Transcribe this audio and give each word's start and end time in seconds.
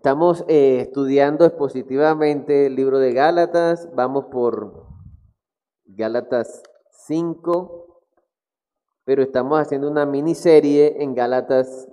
Estamos 0.00 0.44
eh, 0.48 0.80
estudiando 0.80 1.44
expositivamente 1.44 2.66
el 2.66 2.74
libro 2.74 2.98
de 2.98 3.12
Gálatas, 3.12 3.88
vamos 3.94 4.24
por 4.32 4.86
Gálatas 5.84 6.62
5, 6.90 8.02
pero 9.04 9.22
estamos 9.22 9.60
haciendo 9.60 9.90
una 9.90 10.06
miniserie 10.06 11.02
en 11.02 11.14
Gálatas 11.14 11.86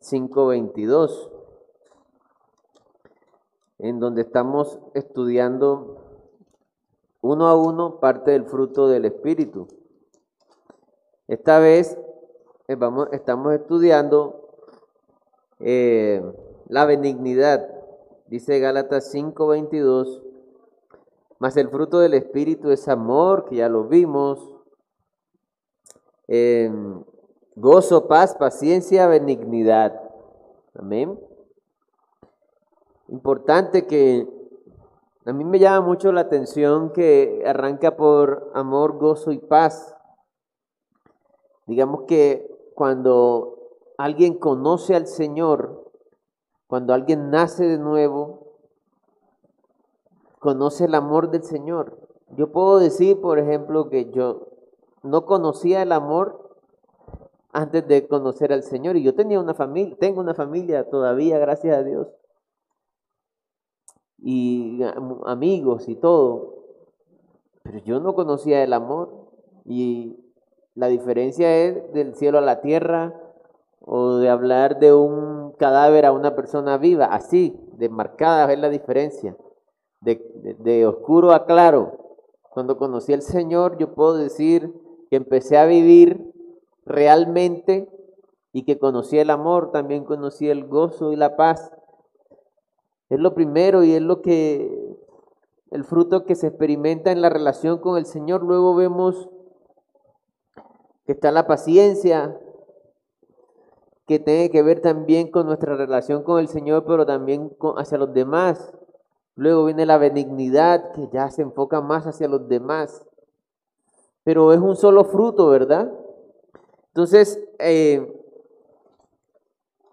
5.22, 0.00 1.37
en 3.78 4.00
donde 4.00 4.22
estamos 4.22 4.78
estudiando 4.94 5.98
uno 7.20 7.48
a 7.48 7.56
uno 7.56 8.00
parte 8.00 8.32
del 8.32 8.44
fruto 8.44 8.88
del 8.88 9.04
Espíritu. 9.04 9.68
Esta 11.26 11.58
vez 11.58 11.98
eh, 12.68 12.78
estamos 13.12 13.54
estudiando... 13.54 14.44
Eh, 15.60 16.22
la 16.68 16.84
benignidad. 16.84 17.68
Dice 18.26 18.60
Gálatas 18.60 19.12
5:22, 19.14 20.22
mas 21.38 21.56
el 21.56 21.70
fruto 21.70 21.98
del 21.98 22.14
Espíritu 22.14 22.70
es 22.70 22.88
amor, 22.88 23.46
que 23.46 23.56
ya 23.56 23.68
lo 23.68 23.84
vimos, 23.84 24.54
gozo, 27.56 28.06
paz, 28.06 28.34
paciencia, 28.34 29.06
benignidad. 29.06 29.98
Amén. 30.74 31.18
Importante 33.08 33.86
que 33.86 34.28
a 35.24 35.32
mí 35.32 35.44
me 35.44 35.58
llama 35.58 35.86
mucho 35.86 36.12
la 36.12 36.22
atención 36.22 36.92
que 36.92 37.42
arranca 37.46 37.96
por 37.96 38.50
amor, 38.54 38.98
gozo 38.98 39.32
y 39.32 39.38
paz. 39.38 39.94
Digamos 41.66 42.02
que 42.06 42.46
cuando 42.74 43.58
alguien 43.98 44.38
conoce 44.38 44.94
al 44.94 45.06
Señor, 45.06 45.90
cuando 46.66 46.94
alguien 46.94 47.30
nace 47.30 47.66
de 47.66 47.78
nuevo, 47.78 48.56
conoce 50.38 50.84
el 50.84 50.94
amor 50.94 51.30
del 51.30 51.42
Señor. 51.42 51.98
Yo 52.36 52.52
puedo 52.52 52.78
decir, 52.78 53.20
por 53.20 53.38
ejemplo, 53.38 53.88
que 53.88 54.10
yo 54.10 54.48
no 55.02 55.24
conocía 55.24 55.82
el 55.82 55.92
amor 55.92 56.56
antes 57.52 57.86
de 57.88 58.06
conocer 58.06 58.52
al 58.52 58.62
Señor 58.62 58.96
y 58.96 59.02
yo 59.02 59.14
tenía 59.14 59.40
una 59.40 59.54
familia, 59.54 59.96
tengo 59.98 60.20
una 60.20 60.34
familia 60.34 60.88
todavía, 60.88 61.38
gracias 61.38 61.76
a 61.76 61.82
Dios, 61.82 62.08
y 64.22 64.80
amigos 65.26 65.88
y 65.88 65.94
todo, 65.94 66.54
pero 67.62 67.78
yo 67.78 68.00
no 68.00 68.14
conocía 68.14 68.62
el 68.62 68.72
amor 68.72 69.10
y 69.64 70.16
la 70.74 70.88
diferencia 70.88 71.56
es 71.64 71.92
del 71.92 72.14
cielo 72.14 72.38
a 72.38 72.42
la 72.42 72.60
tierra 72.60 73.14
o 73.80 74.16
de 74.16 74.28
hablar 74.28 74.78
de 74.78 74.92
un 74.92 75.52
cadáver 75.58 76.06
a 76.06 76.12
una 76.12 76.36
persona 76.36 76.78
viva, 76.78 77.06
así, 77.06 77.58
de 77.72 77.88
marcada 77.88 78.52
es 78.52 78.58
la 78.58 78.68
diferencia, 78.68 79.36
de, 80.00 80.86
oscuro 80.86 81.32
a 81.32 81.46
claro. 81.46 82.16
Cuando 82.50 82.76
conocí 82.76 83.12
al 83.12 83.22
Señor, 83.22 83.78
yo 83.78 83.94
puedo 83.94 84.14
decir 84.14 84.72
que 85.10 85.16
empecé 85.16 85.56
a 85.58 85.66
vivir 85.66 86.32
realmente 86.84 87.88
y 88.52 88.64
que 88.64 88.78
conocí 88.78 89.18
el 89.18 89.30
amor, 89.30 89.70
también 89.70 90.04
conocí 90.04 90.48
el 90.48 90.66
gozo 90.66 91.12
y 91.12 91.16
la 91.16 91.36
paz. 91.36 91.72
Es 93.10 93.18
lo 93.18 93.34
primero 93.34 93.84
y 93.84 93.94
es 93.94 94.02
lo 94.02 94.20
que 94.20 94.96
el 95.70 95.84
fruto 95.84 96.24
que 96.24 96.34
se 96.34 96.48
experimenta 96.48 97.10
en 97.10 97.22
la 97.22 97.30
relación 97.30 97.78
con 97.78 97.98
el 97.98 98.06
Señor. 98.06 98.42
Luego 98.42 98.74
vemos 98.74 99.28
que 101.06 101.12
está 101.12 101.32
la 101.32 101.46
paciencia, 101.46 102.38
que 104.06 104.18
tiene 104.18 104.50
que 104.50 104.62
ver 104.62 104.80
también 104.80 105.30
con 105.30 105.46
nuestra 105.46 105.76
relación 105.76 106.22
con 106.22 106.38
el 106.38 106.48
Señor, 106.48 106.84
pero 106.86 107.06
también 107.06 107.56
hacia 107.76 107.98
los 107.98 108.12
demás. 108.12 108.72
Luego 109.34 109.66
viene 109.66 109.86
la 109.86 109.98
benignidad, 109.98 110.92
que 110.92 111.08
ya 111.12 111.30
se 111.30 111.42
enfoca 111.42 111.80
más 111.80 112.06
hacia 112.06 112.28
los 112.28 112.48
demás. 112.48 113.04
Pero 114.24 114.52
es 114.52 114.58
un 114.58 114.76
solo 114.76 115.04
fruto, 115.04 115.48
¿verdad? 115.48 115.90
Entonces, 116.88 117.40
eh, 117.58 118.14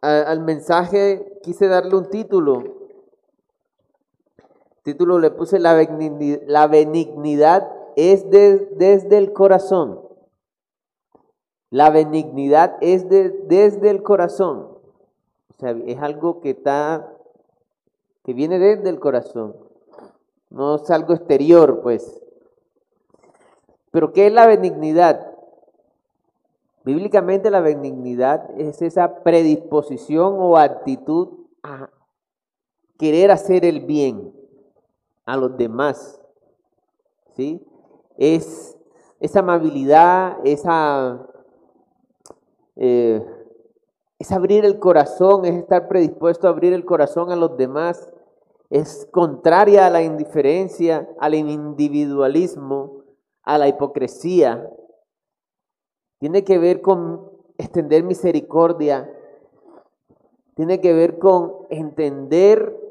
al 0.02 0.42
mensaje 0.42 1.40
quise 1.44 1.68
darle 1.68 1.96
un 1.96 2.10
título. 2.10 2.85
Título 4.86 5.18
le 5.18 5.32
puse 5.32 5.60
La 5.60 5.74
benignidad, 5.74 6.42
la 6.46 6.68
benignidad 6.68 7.70
es 7.96 8.30
desde 8.30 9.18
el 9.18 9.34
corazón. 9.34 10.00
La 11.72 11.90
benignidad 11.90 12.78
es 12.82 13.10
desde 13.10 13.90
el 13.90 14.04
corazón. 14.04 14.78
O 15.50 15.60
sea, 15.60 15.72
es 15.72 16.00
algo 16.00 16.40
que 16.40 16.52
está, 16.52 17.12
que 18.24 18.34
viene 18.34 18.60
desde 18.60 18.90
el 18.90 19.00
corazón. 19.00 19.56
No 20.52 20.76
es 20.76 20.90
algo 20.92 21.14
exterior, 21.14 21.82
pues. 21.82 22.22
Pero 23.90 24.14
¿qué 24.14 24.28
es 24.28 24.34
la 24.34 24.46
benignidad? 24.46 25.32
Bíblicamente 26.84 27.50
la 27.50 27.62
benignidad 27.62 28.52
es 28.60 28.84
esa 28.84 29.24
predisposición 29.24 30.36
o 30.38 30.58
actitud 30.58 31.30
a 31.64 31.90
querer 33.00 33.32
hacer 33.32 33.66
el 33.66 33.80
bien 33.80 34.35
a 35.26 35.38
los 35.38 35.58
demás. 35.58 36.22
¿Sí? 37.36 37.66
Es 38.18 38.78
esa 39.20 39.40
amabilidad, 39.40 40.38
esa 40.46 41.28
eh, 42.76 43.26
es 44.20 44.32
abrir 44.32 44.66
el 44.66 44.80
corazón, 44.80 45.46
es 45.46 45.56
estar 45.56 45.88
predispuesto 45.88 46.48
a 46.48 46.52
abrir 46.52 46.74
el 46.74 46.86
corazón 46.86 47.32
a 47.32 47.36
los 47.36 47.58
demás, 47.58 48.12
es 48.70 49.08
contraria 49.12 49.86
a 49.86 49.90
la 49.90 50.04
indiferencia, 50.04 51.10
al 51.20 51.36
individualismo, 51.36 53.04
a 53.44 53.58
la 53.58 53.68
hipocresía. 53.68 54.70
Tiene 56.20 56.44
que 56.44 56.58
ver 56.58 56.82
con 56.82 57.30
extender 57.58 58.04
misericordia, 58.04 59.12
tiene 60.56 60.80
que 60.80 60.94
ver 60.94 61.20
con 61.20 61.54
entender 61.70 62.85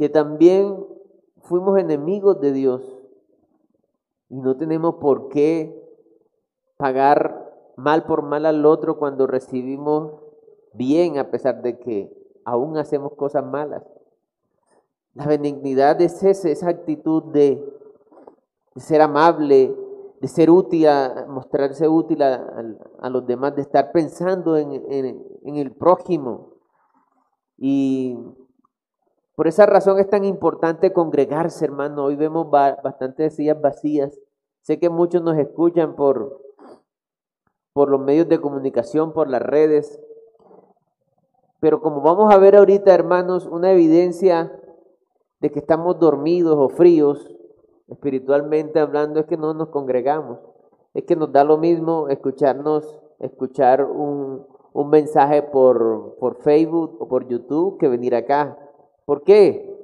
que 0.00 0.08
también 0.08 0.82
fuimos 1.42 1.78
enemigos 1.78 2.40
de 2.40 2.52
Dios 2.52 2.80
y 4.30 4.40
no 4.40 4.56
tenemos 4.56 4.94
por 4.94 5.28
qué 5.28 5.78
pagar 6.78 7.52
mal 7.76 8.04
por 8.04 8.22
mal 8.22 8.46
al 8.46 8.64
otro 8.64 8.96
cuando 8.98 9.26
recibimos 9.26 10.14
bien 10.72 11.18
a 11.18 11.30
pesar 11.30 11.60
de 11.60 11.78
que 11.78 12.10
aún 12.46 12.78
hacemos 12.78 13.12
cosas 13.12 13.44
malas. 13.44 13.82
La 15.12 15.26
benignidad 15.26 16.00
es 16.00 16.24
esa 16.24 16.70
actitud 16.70 17.24
de, 17.34 17.62
ser 18.76 19.02
amable, 19.02 19.76
de 20.18 20.28
ser 20.28 20.48
útil, 20.48 20.88
mostrarse 21.28 21.86
útil 21.88 22.22
a, 22.22 23.10
los 23.10 23.26
demás, 23.26 23.54
de 23.54 23.60
estar 23.60 23.92
pensando 23.92 24.56
en, 24.56 24.72
en 24.72 25.56
el 25.56 25.72
prójimo. 25.72 26.54
Y 27.58 28.16
por 29.40 29.48
esa 29.48 29.64
razón 29.64 29.98
es 29.98 30.10
tan 30.10 30.26
importante 30.26 30.92
congregarse, 30.92 31.64
hermano. 31.64 32.04
Hoy 32.04 32.14
vemos 32.14 32.50
bastantes 32.50 33.36
sillas 33.36 33.58
vacías. 33.58 34.20
Sé 34.60 34.78
que 34.78 34.90
muchos 34.90 35.22
nos 35.22 35.38
escuchan 35.38 35.96
por, 35.96 36.42
por 37.72 37.88
los 37.88 38.02
medios 38.02 38.28
de 38.28 38.38
comunicación, 38.38 39.14
por 39.14 39.30
las 39.30 39.40
redes. 39.40 39.98
Pero 41.58 41.80
como 41.80 42.02
vamos 42.02 42.30
a 42.30 42.36
ver 42.36 42.54
ahorita, 42.54 42.92
hermanos, 42.92 43.46
una 43.46 43.72
evidencia 43.72 44.52
de 45.40 45.50
que 45.50 45.60
estamos 45.60 45.98
dormidos 45.98 46.58
o 46.58 46.68
fríos, 46.68 47.34
espiritualmente 47.88 48.78
hablando, 48.78 49.20
es 49.20 49.26
que 49.26 49.38
no 49.38 49.54
nos 49.54 49.70
congregamos. 49.70 50.38
Es 50.92 51.04
que 51.04 51.16
nos 51.16 51.32
da 51.32 51.44
lo 51.44 51.56
mismo 51.56 52.10
escucharnos, 52.10 52.94
escuchar 53.20 53.86
un, 53.86 54.46
un 54.74 54.90
mensaje 54.90 55.42
por, 55.42 56.16
por 56.20 56.42
Facebook 56.42 56.98
o 57.00 57.08
por 57.08 57.26
YouTube 57.26 57.78
que 57.78 57.88
venir 57.88 58.14
acá. 58.14 58.58
¿Por 59.04 59.22
qué? 59.22 59.76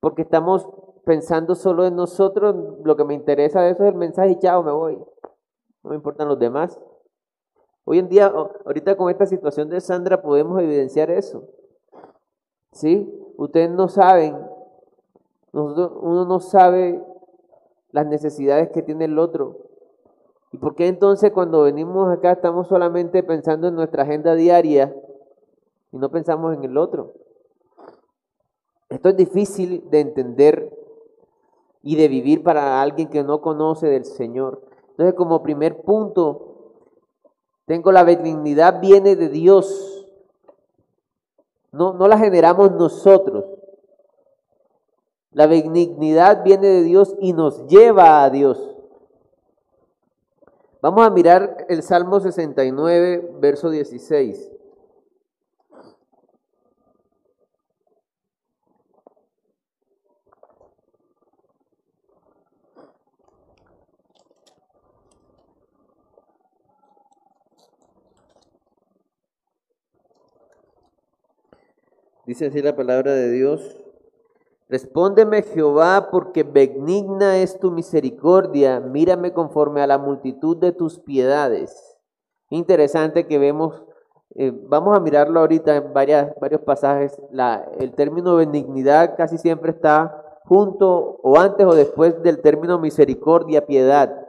Porque 0.00 0.22
estamos 0.22 0.68
pensando 1.04 1.54
solo 1.54 1.86
en 1.86 1.96
nosotros, 1.96 2.56
lo 2.84 2.96
que 2.96 3.04
me 3.04 3.14
interesa 3.14 3.62
de 3.62 3.70
eso 3.70 3.84
es 3.84 3.92
el 3.92 3.98
mensaje 3.98 4.32
y 4.32 4.38
chao, 4.38 4.62
me 4.62 4.72
voy 4.72 4.98
no 5.86 5.90
me 5.90 5.96
importan 5.96 6.26
los 6.26 6.40
demás. 6.40 6.80
Hoy 7.84 8.00
en 8.00 8.08
día, 8.08 8.26
ahorita 8.26 8.96
con 8.96 9.08
esta 9.08 9.24
situación 9.24 9.70
de 9.70 9.80
Sandra 9.80 10.20
podemos 10.20 10.60
evidenciar 10.60 11.12
eso. 11.12 11.44
¿Sí? 12.72 13.08
Ustedes 13.36 13.70
no 13.70 13.86
saben, 13.86 14.36
uno 15.52 16.24
no 16.24 16.40
sabe 16.40 17.00
las 17.92 18.04
necesidades 18.06 18.70
que 18.70 18.82
tiene 18.82 19.04
el 19.04 19.16
otro. 19.16 19.58
¿Y 20.50 20.58
por 20.58 20.74
qué 20.74 20.88
entonces 20.88 21.30
cuando 21.30 21.62
venimos 21.62 22.10
acá 22.10 22.32
estamos 22.32 22.66
solamente 22.66 23.22
pensando 23.22 23.68
en 23.68 23.76
nuestra 23.76 24.02
agenda 24.02 24.34
diaria, 24.34 24.92
y 25.92 25.98
no 25.98 26.10
pensamos 26.10 26.56
en 26.56 26.64
el 26.64 26.76
otro. 26.76 27.14
Esto 28.88 29.08
es 29.08 29.16
difícil 29.16 29.88
de 29.90 30.00
entender 30.00 30.72
y 31.82 31.96
de 31.96 32.08
vivir 32.08 32.42
para 32.42 32.80
alguien 32.80 33.08
que 33.08 33.22
no 33.22 33.40
conoce 33.40 33.88
del 33.88 34.04
Señor. 34.04 34.62
Entonces, 34.90 35.14
como 35.14 35.42
primer 35.42 35.82
punto, 35.82 36.72
tengo 37.66 37.92
la 37.92 38.04
benignidad 38.04 38.80
viene 38.80 39.16
de 39.16 39.28
Dios. 39.28 40.06
No, 41.72 41.92
no 41.92 42.08
la 42.08 42.18
generamos 42.18 42.72
nosotros. 42.72 43.44
La 45.32 45.46
benignidad 45.46 46.42
viene 46.44 46.66
de 46.66 46.82
Dios 46.82 47.14
y 47.20 47.32
nos 47.34 47.66
lleva 47.66 48.24
a 48.24 48.30
Dios. 48.30 48.76
Vamos 50.80 51.06
a 51.06 51.10
mirar 51.10 51.66
el 51.68 51.82
Salmo 51.82 52.20
69, 52.20 53.32
verso 53.40 53.70
16. 53.70 54.55
Dice 72.26 72.46
así 72.46 72.60
la 72.60 72.74
palabra 72.74 73.12
de 73.12 73.30
Dios. 73.30 73.76
Respóndeme 74.68 75.42
Jehová, 75.42 76.08
porque 76.10 76.42
benigna 76.42 77.38
es 77.38 77.60
tu 77.60 77.70
misericordia, 77.70 78.80
mírame 78.80 79.32
conforme 79.32 79.80
a 79.80 79.86
la 79.86 79.96
multitud 79.96 80.56
de 80.56 80.72
tus 80.72 80.98
piedades. 80.98 81.96
Interesante 82.50 83.28
que 83.28 83.38
vemos, 83.38 83.84
eh, 84.34 84.52
vamos 84.52 84.96
a 84.96 85.00
mirarlo 85.00 85.38
ahorita 85.38 85.76
en 85.76 85.92
varias, 85.92 86.34
varios 86.40 86.62
pasajes, 86.62 87.16
la, 87.30 87.64
el 87.78 87.94
término 87.94 88.34
benignidad 88.34 89.16
casi 89.16 89.38
siempre 89.38 89.70
está 89.70 90.40
junto 90.46 91.20
o 91.22 91.38
antes 91.38 91.64
o 91.64 91.76
después 91.76 92.20
del 92.24 92.40
término 92.40 92.80
misericordia, 92.80 93.66
piedad, 93.66 94.26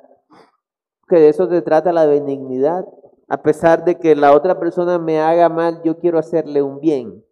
que 1.09 1.15
de 1.15 1.29
eso 1.29 1.49
se 1.49 1.63
trata 1.63 1.91
la 1.91 2.05
benignidad. 2.05 2.85
A 3.27 3.41
pesar 3.41 3.85
de 3.85 3.95
que 3.95 4.15
la 4.15 4.33
otra 4.33 4.59
persona 4.59 4.99
me 4.99 5.19
haga 5.19 5.49
mal, 5.49 5.81
yo 5.83 5.97
quiero 5.97 6.19
hacerle 6.19 6.61
un 6.61 6.79
bien. 6.79 7.26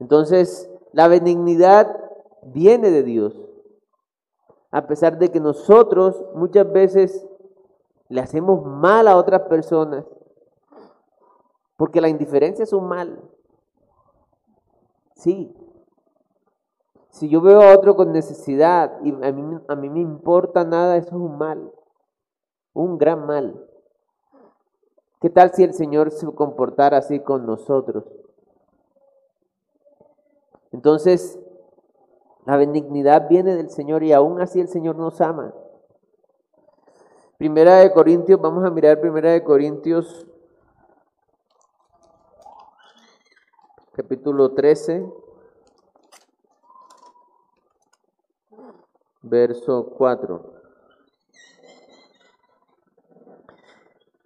Entonces, 0.00 0.70
la 0.92 1.08
benignidad 1.08 1.94
viene 2.42 2.90
de 2.90 3.02
Dios. 3.02 3.34
A 4.70 4.86
pesar 4.86 5.18
de 5.18 5.30
que 5.30 5.40
nosotros 5.40 6.24
muchas 6.34 6.70
veces 6.70 7.26
le 8.08 8.20
hacemos 8.20 8.64
mal 8.64 9.08
a 9.08 9.16
otras 9.16 9.42
personas, 9.42 10.04
porque 11.76 12.00
la 12.00 12.08
indiferencia 12.08 12.64
es 12.64 12.72
un 12.72 12.88
mal. 12.88 13.22
Sí. 15.14 15.54
Si 17.10 17.28
yo 17.28 17.40
veo 17.40 17.60
a 17.62 17.74
otro 17.74 17.96
con 17.96 18.12
necesidad 18.12 19.00
y 19.02 19.10
a 19.10 19.32
mí, 19.32 19.58
a 19.66 19.74
mí 19.74 19.88
me 19.88 20.00
importa 20.00 20.64
nada, 20.64 20.96
eso 20.96 21.08
es 21.08 21.14
un 21.14 21.38
mal. 21.38 21.72
Un 22.74 22.98
gran 22.98 23.26
mal. 23.26 23.68
¿Qué 25.20 25.30
tal 25.30 25.52
si 25.52 25.64
el 25.64 25.74
Señor 25.74 26.10
se 26.10 26.26
comportara 26.32 26.98
así 26.98 27.20
con 27.20 27.44
nosotros? 27.44 28.04
Entonces, 30.72 31.38
la 32.44 32.56
benignidad 32.56 33.28
viene 33.28 33.56
del 33.56 33.70
Señor 33.70 34.02
y 34.02 34.12
aún 34.12 34.40
así 34.40 34.60
el 34.60 34.68
Señor 34.68 34.96
nos 34.96 35.20
ama. 35.20 35.54
Primera 37.36 37.76
de 37.76 37.92
Corintios, 37.92 38.40
vamos 38.40 38.64
a 38.64 38.70
mirar 38.70 39.00
Primera 39.00 39.30
de 39.30 39.44
Corintios, 39.44 40.26
capítulo 43.92 44.54
13, 44.54 45.12
verso 49.22 49.92
4. 49.96 50.54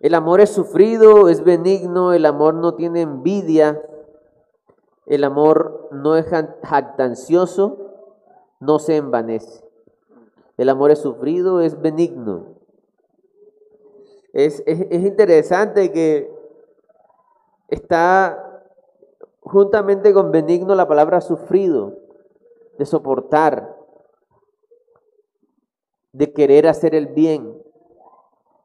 El 0.01 0.15
amor 0.15 0.41
es 0.41 0.51
sufrido, 0.51 1.29
es 1.29 1.45
benigno, 1.45 2.13
el 2.13 2.27
amor 2.27 2.55
no 2.55 2.75
tiene 2.75 3.03
envidia, 3.03 3.81
el 5.07 5.25
amor 5.25 5.89
no 5.91 6.17
es 6.17 6.27
jactancioso, 6.27 7.79
no 8.61 8.79
se 8.79 8.97
envanece. 8.97 9.65
El 10.57 10.69
amor 10.69 10.91
es 10.91 11.01
sufrido, 11.01 11.61
es 11.61 11.81
benigno. 11.81 12.55
Es, 14.33 14.63
interesante 14.67 15.93
que 15.93 16.33
está 17.69 18.63
juntamente 19.41 20.15
con 20.15 20.31
benigno 20.31 20.75
la 20.75 20.89
palabra 20.89 21.21
sufrido, 21.21 21.99
de 22.79 22.87
soportar, 22.87 23.77
de 26.13 26.33
querer 26.33 26.69
hacer 26.69 26.95
el 26.95 27.09
bien. 27.09 27.61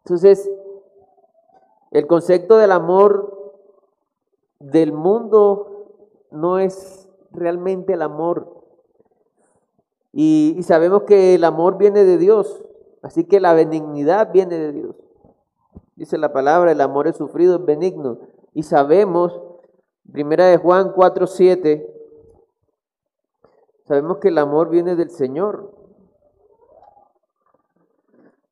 Entonces, 0.03 0.49
el 1.91 2.07
concepto 2.07 2.57
del 2.57 2.71
amor 2.71 3.53
del 4.59 4.93
mundo 4.93 5.76
no 6.39 6.59
es 6.59 7.09
realmente 7.31 7.93
el 7.93 8.01
amor. 8.01 8.63
Y, 10.13 10.57
sabemos 10.63 11.03
que 11.03 11.35
el 11.35 11.43
amor 11.43 11.77
viene 11.77 12.03
de 12.03 12.17
Dios, 12.17 12.63
así 13.01 13.25
que 13.25 13.39
la 13.39 13.53
benignidad 13.53 14.31
viene 14.31 14.57
de 14.57 14.71
Dios. 14.71 14.95
Dice 15.95 16.17
la 16.17 16.33
palabra, 16.33 16.71
el 16.71 16.81
amor 16.81 17.07
es 17.07 17.17
sufrido, 17.17 17.57
es 17.57 17.65
benigno. 17.65 18.19
Y 18.53 18.63
sabemos, 18.63 19.39
primera 20.11 20.45
de 20.45 20.57
Juan 20.57 20.91
4, 20.93 21.27
7, 21.27 21.93
sabemos 23.85 24.17
que 24.17 24.29
el 24.29 24.37
amor 24.37 24.69
viene 24.69 24.95
del 24.95 25.09
Señor. 25.09 25.71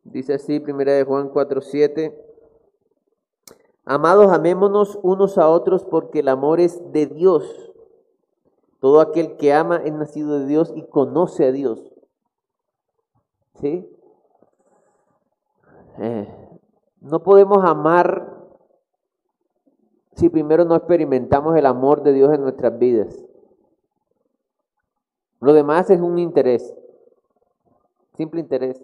Dice 0.03 0.35
así, 0.35 0.59
primera 0.59 0.93
de 0.93 1.03
Juan 1.03 1.29
4, 1.29 1.61
7. 1.61 2.25
Amados, 3.85 4.31
amémonos 4.31 4.99
unos 5.03 5.37
a 5.37 5.47
otros 5.47 5.83
porque 5.85 6.19
el 6.19 6.27
amor 6.27 6.59
es 6.59 6.91
de 6.91 7.05
Dios. 7.05 7.71
Todo 8.85 9.01
aquel 9.01 9.35
que 9.37 9.51
ama 9.51 9.77
es 9.77 9.91
nacido 9.93 10.37
de 10.37 10.45
Dios 10.45 10.71
y 10.75 10.83
conoce 10.83 11.47
a 11.47 11.51
Dios. 11.51 11.91
¿Sí? 13.55 13.89
Eh, 15.97 16.59
no 17.01 17.23
podemos 17.23 17.65
amar 17.65 18.31
si 20.11 20.29
primero 20.29 20.65
no 20.65 20.75
experimentamos 20.75 21.57
el 21.57 21.65
amor 21.65 22.03
de 22.03 22.13
Dios 22.13 22.31
en 22.31 22.43
nuestras 22.43 22.77
vidas. 22.77 23.25
Lo 25.39 25.53
demás 25.53 25.89
es 25.89 25.99
un 25.99 26.19
interés, 26.19 26.75
simple 28.13 28.39
interés. 28.39 28.79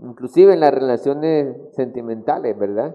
Inclusive 0.00 0.52
en 0.52 0.60
las 0.60 0.74
relaciones 0.74 1.56
sentimentales, 1.76 2.58
¿verdad? 2.58 2.94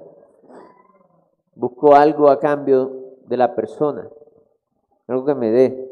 Busco 1.55 1.95
algo 1.95 2.29
a 2.29 2.39
cambio 2.39 3.15
de 3.25 3.38
la 3.38 3.55
persona 3.55 4.07
algo 5.07 5.25
que 5.25 5.35
me 5.35 5.51
dé. 5.51 5.91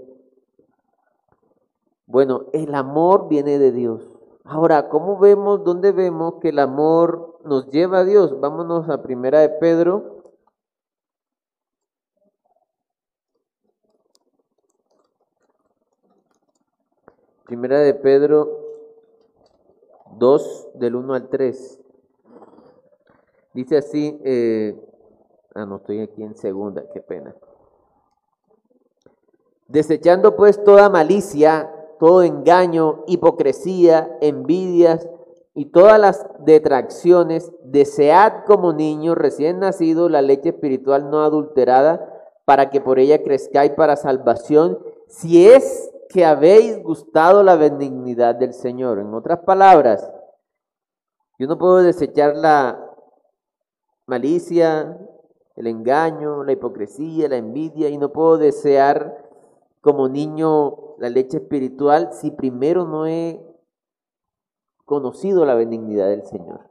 Bueno, 2.05 2.45
el 2.53 2.73
amor 2.75 3.27
viene 3.27 3.59
de 3.59 3.71
Dios. 3.71 4.19
Ahora, 4.43 4.89
¿cómo 4.89 5.19
vemos, 5.19 5.63
dónde 5.63 5.91
vemos 5.91 6.35
que 6.41 6.49
el 6.49 6.59
amor 6.59 7.39
nos 7.45 7.69
lleva 7.69 7.99
a 7.99 8.03
Dios? 8.03 8.39
Vámonos 8.39 8.89
a 8.89 9.01
primera 9.01 9.39
de 9.39 9.49
Pedro. 9.49 10.13
Primera 17.45 17.79
de 17.79 17.93
Pedro 17.93 18.63
2, 20.17 20.69
del 20.75 20.95
1 20.95 21.13
al 21.13 21.29
3. 21.29 21.79
Dice 23.53 23.77
así, 23.77 24.19
eh, 24.23 24.75
ah, 25.53 25.65
no 25.65 25.77
estoy 25.77 26.01
aquí 26.01 26.23
en 26.23 26.35
segunda, 26.35 26.83
qué 26.91 27.01
pena. 27.01 27.35
Desechando 29.73 30.35
pues 30.35 30.63
toda 30.63 30.87
malicia, 30.87 31.73
todo 31.99 32.21
engaño, 32.21 33.03
hipocresía, 33.07 34.19
envidias 34.21 35.09
y 35.55 35.71
todas 35.71 35.99
las 35.99 36.27
detracciones, 36.45 37.51
desead 37.63 38.45
como 38.45 38.73
niño 38.73 39.15
recién 39.15 39.57
nacido 39.57 40.09
la 40.09 40.21
leche 40.21 40.49
espiritual 40.49 41.09
no 41.09 41.23
adulterada, 41.23 42.07
para 42.45 42.69
que 42.69 42.81
por 42.81 42.99
ella 42.99 43.23
crezcáis 43.23 43.71
para 43.71 43.95
salvación, 43.95 44.77
si 45.07 45.49
es 45.49 45.91
que 46.07 46.23
habéis 46.23 46.77
gustado 46.83 47.41
la 47.41 47.55
benignidad 47.55 48.35
del 48.35 48.53
Señor. 48.53 48.99
En 48.99 49.11
otras 49.15 49.39
palabras, 49.39 50.07
yo 51.39 51.47
no 51.47 51.57
puedo 51.57 51.77
desechar 51.77 52.35
la 52.35 52.91
malicia, 54.05 54.99
el 55.55 55.65
engaño, 55.65 56.43
la 56.43 56.51
hipocresía, 56.51 57.27
la 57.27 57.37
envidia, 57.37 57.89
y 57.89 57.97
no 57.97 58.11
puedo 58.11 58.37
desear 58.37 59.22
como 59.83 60.07
niño 60.07 60.95
la 60.97 61.09
leche 61.09 61.37
espiritual 61.37 62.13
si 62.13 62.31
primero 62.31 62.85
no 62.85 63.05
he 63.05 63.45
conocido 64.85 65.45
la 65.45 65.55
benignidad 65.55 66.07
del 66.07 66.23
Señor. 66.23 66.61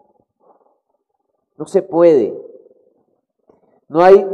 No 1.59 1.67
se 1.67 1.83
puede. 1.83 2.35
No 3.89 4.01
hay 4.01 4.27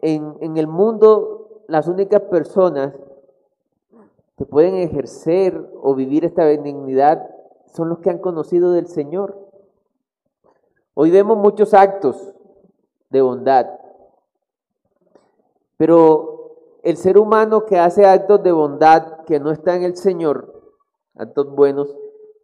en, 0.00 0.38
en 0.40 0.56
el 0.56 0.66
mundo 0.66 1.62
las 1.68 1.86
únicas 1.86 2.22
personas 2.22 2.94
que 4.38 4.46
pueden 4.46 4.76
ejercer 4.76 5.70
o 5.82 5.94
vivir 5.94 6.24
esta 6.24 6.46
benignidad 6.46 7.28
son 7.66 7.90
los 7.90 7.98
que 7.98 8.08
han 8.08 8.20
conocido 8.20 8.72
del 8.72 8.86
Señor. 8.86 9.38
Hoy 10.94 11.10
vemos 11.10 11.36
muchos 11.36 11.74
actos 11.74 12.32
de 13.10 13.20
bondad, 13.20 13.66
pero 15.76 16.31
el 16.82 16.96
ser 16.96 17.18
humano 17.18 17.64
que 17.64 17.78
hace 17.78 18.06
actos 18.06 18.42
de 18.42 18.52
bondad 18.52 19.24
que 19.24 19.38
no 19.38 19.50
está 19.50 19.76
en 19.76 19.84
el 19.84 19.96
Señor, 19.96 20.52
actos 21.16 21.54
buenos, 21.54 21.96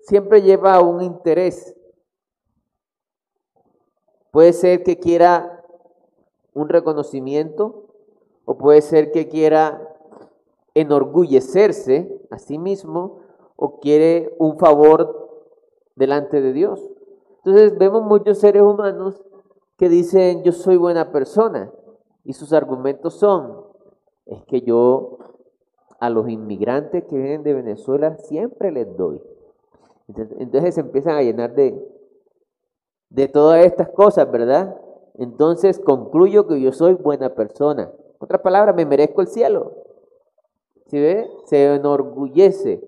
siempre 0.02 0.42
lleva 0.42 0.80
un 0.80 1.02
interés. 1.02 1.76
Puede 4.30 4.52
ser 4.52 4.82
que 4.84 4.98
quiera 4.98 5.64
un 6.54 6.68
reconocimiento 6.68 7.86
o 8.44 8.56
puede 8.56 8.80
ser 8.80 9.10
que 9.10 9.28
quiera 9.28 9.96
enorgullecerse 10.74 12.24
a 12.30 12.38
sí 12.38 12.58
mismo 12.58 13.20
o 13.56 13.80
quiere 13.80 14.34
un 14.38 14.58
favor 14.58 15.46
delante 15.96 16.40
de 16.40 16.52
Dios. 16.52 16.80
Entonces 17.38 17.76
vemos 17.76 18.02
muchos 18.02 18.38
seres 18.38 18.62
humanos 18.62 19.22
que 19.76 19.88
dicen 19.88 20.42
yo 20.44 20.52
soy 20.52 20.76
buena 20.76 21.10
persona 21.10 21.72
y 22.24 22.34
sus 22.34 22.52
argumentos 22.52 23.14
son, 23.14 23.67
es 24.28 24.44
que 24.44 24.60
yo 24.60 25.18
a 26.00 26.10
los 26.10 26.28
inmigrantes 26.28 27.04
que 27.04 27.16
vienen 27.16 27.42
de 27.42 27.54
Venezuela 27.54 28.16
siempre 28.18 28.70
les 28.70 28.96
doy. 28.96 29.22
Entonces, 30.06 30.74
se 30.74 30.80
empiezan 30.80 31.16
a 31.16 31.22
llenar 31.22 31.54
de, 31.54 31.76
de 33.10 33.28
todas 33.28 33.64
estas 33.64 33.90
cosas, 33.90 34.30
¿verdad? 34.30 34.80
Entonces 35.14 35.80
concluyo 35.80 36.46
que 36.46 36.60
yo 36.60 36.72
soy 36.72 36.94
buena 36.94 37.34
persona. 37.34 37.90
Otra 38.18 38.40
palabra, 38.40 38.72
me 38.72 38.86
merezco 38.86 39.20
el 39.20 39.26
cielo. 39.26 39.72
¿Sí 40.86 40.98
ve? 40.98 41.28
Se 41.44 41.74
enorgullece. 41.74 42.82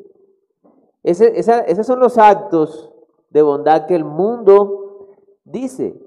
Esos 1.03 1.87
son 1.87 2.01
los 2.01 2.19
actos 2.19 2.93
de 3.31 3.43
bondad 3.43 3.87
que 3.87 3.97
el 3.97 4.05
mundo 4.05 5.09
dice. 5.45 6.01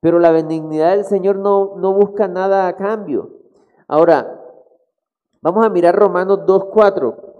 Pero 0.00 0.18
la 0.18 0.30
benignidad 0.30 0.92
del 0.92 1.04
Señor 1.04 1.36
no, 1.36 1.76
no 1.76 1.92
busca 1.92 2.28
nada 2.28 2.66
a 2.66 2.76
cambio. 2.76 3.30
Ahora, 3.86 4.41
vamos 5.42 5.66
a 5.66 5.68
mirar 5.68 5.94
Romanos 5.94 6.40
2.4. 6.46 7.32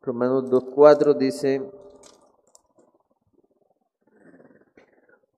Romanos 0.00 0.44
2.4 0.44 1.18
dice, 1.18 1.70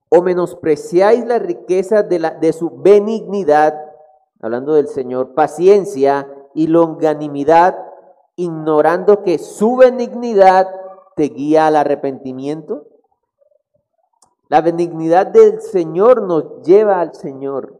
o 0.08 0.22
menospreciáis 0.22 1.26
la 1.26 1.40
riqueza 1.40 2.04
de, 2.04 2.20
la, 2.20 2.30
de 2.30 2.52
su 2.52 2.70
benignidad, 2.70 3.74
hablando 4.40 4.74
del 4.74 4.86
Señor, 4.86 5.34
paciencia 5.34 6.28
y 6.54 6.68
longanimidad, 6.68 7.78
ignorando 8.36 9.24
que 9.24 9.38
su 9.38 9.76
benignidad 9.76 10.79
te 11.16 11.24
guía 11.24 11.66
al 11.66 11.76
arrepentimiento. 11.76 12.86
La 14.48 14.60
benignidad 14.60 15.26
del 15.26 15.60
Señor 15.60 16.22
nos 16.22 16.62
lleva 16.62 17.00
al 17.00 17.14
Señor. 17.14 17.78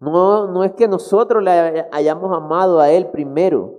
No, 0.00 0.46
no 0.46 0.64
es 0.64 0.72
que 0.72 0.88
nosotros 0.88 1.42
le 1.42 1.86
hayamos 1.92 2.34
amado 2.36 2.80
a 2.80 2.90
Él 2.90 3.08
primero. 3.08 3.74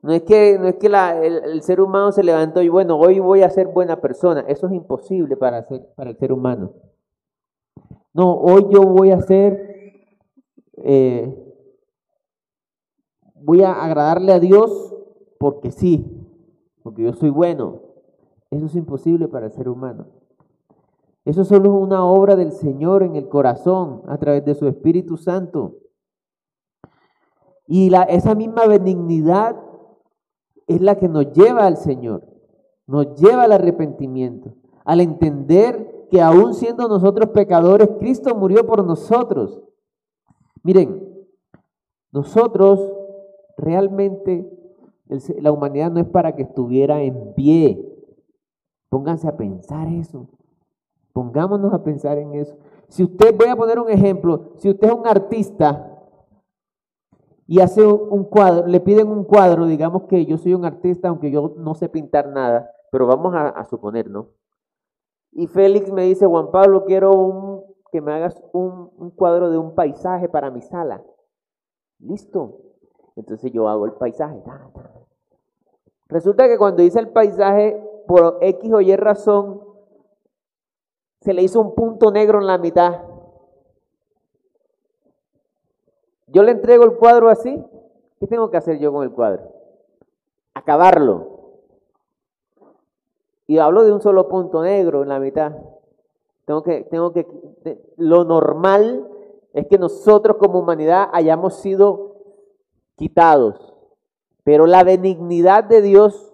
No 0.00 0.12
es 0.12 0.22
que, 0.22 0.58
no 0.58 0.68
es 0.68 0.76
que 0.76 0.86
el, 0.86 1.62
ser 1.62 1.80
humano 1.80 2.12
se 2.12 2.22
levantó 2.22 2.62
y 2.62 2.68
bueno, 2.68 2.96
hoy 2.98 3.18
voy 3.18 3.42
a 3.42 3.50
ser 3.50 3.66
buena 3.66 4.00
persona. 4.00 4.44
Eso 4.46 4.66
es 4.66 4.72
imposible 4.72 5.36
para, 5.36 5.66
para 5.96 6.10
el 6.10 6.16
ser 6.16 6.32
humano. 6.32 6.72
No, 8.14 8.34
hoy 8.34 8.66
yo 8.70 8.82
voy 8.82 9.10
a 9.10 9.20
ser, 9.20 10.06
eh, 10.76 11.54
voy 13.34 13.62
a 13.62 13.72
agradarle 13.72 14.32
a 14.32 14.40
Dios 14.40 14.94
porque 15.38 15.70
sí, 15.70 16.17
porque 16.88 17.02
yo 17.02 17.12
soy 17.12 17.28
bueno. 17.28 17.82
Eso 18.50 18.64
es 18.64 18.74
imposible 18.74 19.28
para 19.28 19.44
el 19.44 19.52
ser 19.52 19.68
humano. 19.68 20.06
Eso 21.26 21.44
solo 21.44 21.68
es 21.68 21.82
una 21.82 22.02
obra 22.02 22.34
del 22.34 22.50
Señor 22.50 23.02
en 23.02 23.14
el 23.14 23.28
corazón 23.28 24.00
a 24.06 24.16
través 24.16 24.42
de 24.46 24.54
su 24.54 24.66
Espíritu 24.66 25.18
Santo. 25.18 25.74
Y 27.66 27.90
la, 27.90 28.04
esa 28.04 28.34
misma 28.34 28.66
benignidad 28.66 29.60
es 30.66 30.80
la 30.80 30.94
que 30.94 31.10
nos 31.10 31.30
lleva 31.34 31.66
al 31.66 31.76
Señor, 31.76 32.26
nos 32.86 33.20
lleva 33.20 33.42
al 33.42 33.52
arrepentimiento, 33.52 34.54
al 34.86 35.02
entender 35.02 36.06
que 36.10 36.22
aún 36.22 36.54
siendo 36.54 36.88
nosotros 36.88 37.28
pecadores, 37.34 37.90
Cristo 37.98 38.34
murió 38.34 38.66
por 38.66 38.82
nosotros. 38.82 39.60
Miren, 40.62 41.06
nosotros 42.12 42.80
realmente, 43.58 44.50
la 45.40 45.52
humanidad 45.52 45.90
no 45.90 46.00
es 46.00 46.06
para 46.06 46.34
que 46.34 46.42
estuviera 46.42 47.02
en 47.02 47.34
pie. 47.34 47.84
Pónganse 48.88 49.28
a 49.28 49.36
pensar 49.36 49.88
eso. 49.88 50.28
Pongámonos 51.12 51.72
a 51.72 51.82
pensar 51.82 52.18
en 52.18 52.34
eso. 52.34 52.56
Si 52.88 53.02
usted, 53.02 53.36
voy 53.36 53.48
a 53.48 53.56
poner 53.56 53.78
un 53.78 53.90
ejemplo, 53.90 54.52
si 54.56 54.70
usted 54.70 54.88
es 54.88 54.94
un 54.94 55.06
artista, 55.06 55.98
y 57.50 57.60
hace 57.60 57.84
un 57.84 58.24
cuadro, 58.24 58.66
le 58.66 58.78
piden 58.78 59.08
un 59.08 59.24
cuadro, 59.24 59.66
digamos 59.66 60.02
que 60.02 60.26
yo 60.26 60.36
soy 60.36 60.52
un 60.52 60.66
artista, 60.66 61.08
aunque 61.08 61.30
yo 61.30 61.54
no 61.56 61.74
sé 61.74 61.88
pintar 61.88 62.28
nada, 62.28 62.70
pero 62.92 63.06
vamos 63.06 63.34
a, 63.34 63.64
suponer, 63.64 64.10
¿no? 64.10 64.28
Y 65.32 65.46
Félix 65.46 65.90
me 65.90 66.02
dice, 66.02 66.26
Juan 66.26 66.50
Pablo, 66.50 66.84
quiero 66.84 67.64
que 67.90 68.02
me 68.02 68.12
hagas 68.12 68.42
un, 68.52 68.90
un 68.98 69.10
cuadro 69.10 69.48
de 69.48 69.56
un 69.56 69.74
paisaje 69.74 70.28
para 70.28 70.50
mi 70.50 70.60
sala. 70.60 71.02
Listo. 71.98 72.58
Entonces 73.16 73.50
yo 73.50 73.66
hago 73.66 73.86
el 73.86 73.92
paisaje. 73.92 74.42
Resulta 76.08 76.48
que 76.48 76.58
cuando 76.58 76.82
hice 76.82 76.98
el 76.98 77.10
paisaje, 77.10 77.82
por 78.06 78.38
X 78.40 78.72
o 78.72 78.80
Y 78.80 78.96
razón, 78.96 79.62
se 81.20 81.34
le 81.34 81.42
hizo 81.42 81.60
un 81.60 81.74
punto 81.74 82.10
negro 82.10 82.38
en 82.38 82.46
la 82.46 82.58
mitad. 82.58 83.02
Yo 86.28 86.42
le 86.42 86.52
entrego 86.52 86.84
el 86.84 86.96
cuadro 86.96 87.28
así. 87.28 87.62
¿Qué 88.18 88.26
tengo 88.26 88.50
que 88.50 88.56
hacer 88.56 88.78
yo 88.78 88.92
con 88.92 89.04
el 89.04 89.12
cuadro? 89.12 89.52
Acabarlo. 90.54 91.38
Y 93.46 93.58
hablo 93.58 93.84
de 93.84 93.92
un 93.92 94.00
solo 94.00 94.28
punto 94.28 94.62
negro 94.62 95.02
en 95.02 95.08
la 95.08 95.20
mitad. 95.20 95.52
Tengo 96.44 96.62
que, 96.62 96.84
tengo 96.84 97.12
que, 97.12 97.26
lo 97.96 98.24
normal 98.24 99.06
es 99.52 99.66
que 99.66 99.78
nosotros 99.78 100.38
como 100.38 100.60
humanidad 100.60 101.08
hayamos 101.12 101.56
sido 101.56 102.16
quitados. 102.96 103.77
Pero 104.48 104.64
la 104.64 104.82
benignidad 104.82 105.62
de 105.64 105.82
Dios 105.82 106.32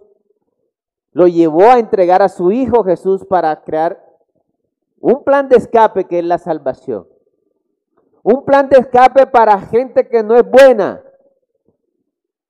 lo 1.10 1.26
llevó 1.26 1.64
a 1.64 1.80
entregar 1.80 2.22
a 2.22 2.28
su 2.28 2.52
Hijo 2.52 2.84
Jesús 2.84 3.24
para 3.24 3.64
crear 3.64 4.06
un 5.00 5.24
plan 5.24 5.48
de 5.48 5.56
escape 5.56 6.04
que 6.04 6.20
es 6.20 6.24
la 6.24 6.38
salvación. 6.38 7.08
Un 8.22 8.44
plan 8.44 8.68
de 8.68 8.78
escape 8.78 9.26
para 9.26 9.60
gente 9.62 10.08
que 10.08 10.22
no 10.22 10.36
es 10.36 10.48
buena. 10.48 11.02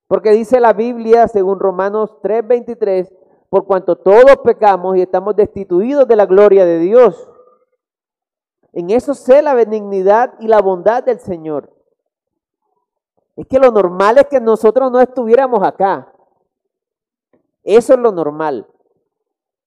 Porque 0.05 0.33
dice 0.33 0.59
la 0.59 0.73
Biblia, 0.73 1.27
según 1.27 1.59
Romanos 1.59 2.15
3:23, 2.21 3.11
por 3.49 3.65
cuanto 3.65 3.95
todos 3.95 4.37
pecamos 4.43 4.95
y 4.97 5.01
estamos 5.01 5.35
destituidos 5.35 6.07
de 6.07 6.15
la 6.15 6.27
gloria 6.27 6.63
de 6.63 6.77
Dios. 6.77 7.27
En 8.71 8.91
eso 8.91 9.15
sé 9.15 9.41
la 9.41 9.55
benignidad 9.55 10.35
y 10.39 10.47
la 10.47 10.61
bondad 10.61 11.03
del 11.03 11.19
Señor. 11.19 11.74
Es 13.35 13.47
que 13.47 13.59
lo 13.59 13.71
normal 13.71 14.17
es 14.17 14.27
que 14.27 14.39
nosotros 14.39 14.91
no 14.91 14.99
estuviéramos 14.99 15.61
acá. 15.63 16.11
Eso 17.63 17.93
es 17.93 17.99
lo 17.99 18.11
normal. 18.11 18.67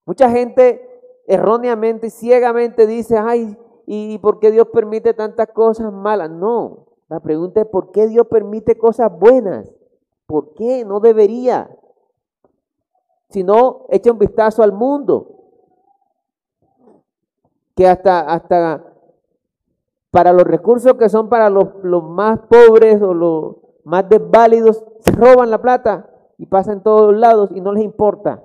Mucha 0.06 0.30
gente 0.30 0.84
erróneamente 1.26 2.06
y 2.06 2.10
ciegamente 2.10 2.86
dice, 2.86 3.18
ay, 3.18 3.56
¿Y 3.90 4.18
por 4.18 4.38
qué 4.38 4.50
Dios 4.50 4.68
permite 4.68 5.14
tantas 5.14 5.48
cosas 5.48 5.90
malas? 5.90 6.30
No, 6.30 6.88
la 7.08 7.20
pregunta 7.20 7.62
es 7.62 7.66
¿por 7.66 7.90
qué 7.90 8.06
Dios 8.06 8.26
permite 8.26 8.76
cosas 8.76 9.10
buenas? 9.18 9.66
¿Por 10.26 10.52
qué? 10.52 10.84
No 10.84 11.00
debería. 11.00 11.74
Si 13.30 13.42
no, 13.42 13.86
echa 13.88 14.12
un 14.12 14.18
vistazo 14.18 14.62
al 14.62 14.72
mundo. 14.72 15.30
Que 17.74 17.88
hasta, 17.88 18.20
hasta 18.20 18.92
para 20.10 20.32
los 20.32 20.44
recursos 20.44 20.94
que 20.94 21.08
son 21.08 21.28
para 21.28 21.50
los, 21.50 21.68
los 21.82 22.02
más 22.02 22.40
pobres 22.48 23.02
o 23.02 23.14
los 23.14 23.56
más 23.84 24.08
desválidos, 24.08 24.84
se 25.00 25.12
roban 25.12 25.50
la 25.50 25.62
plata 25.62 26.10
y 26.38 26.46
pasan 26.46 26.78
en 26.78 26.82
todos 26.82 27.14
lados 27.16 27.50
y 27.54 27.60
no 27.60 27.72
les 27.72 27.84
importa. 27.84 28.42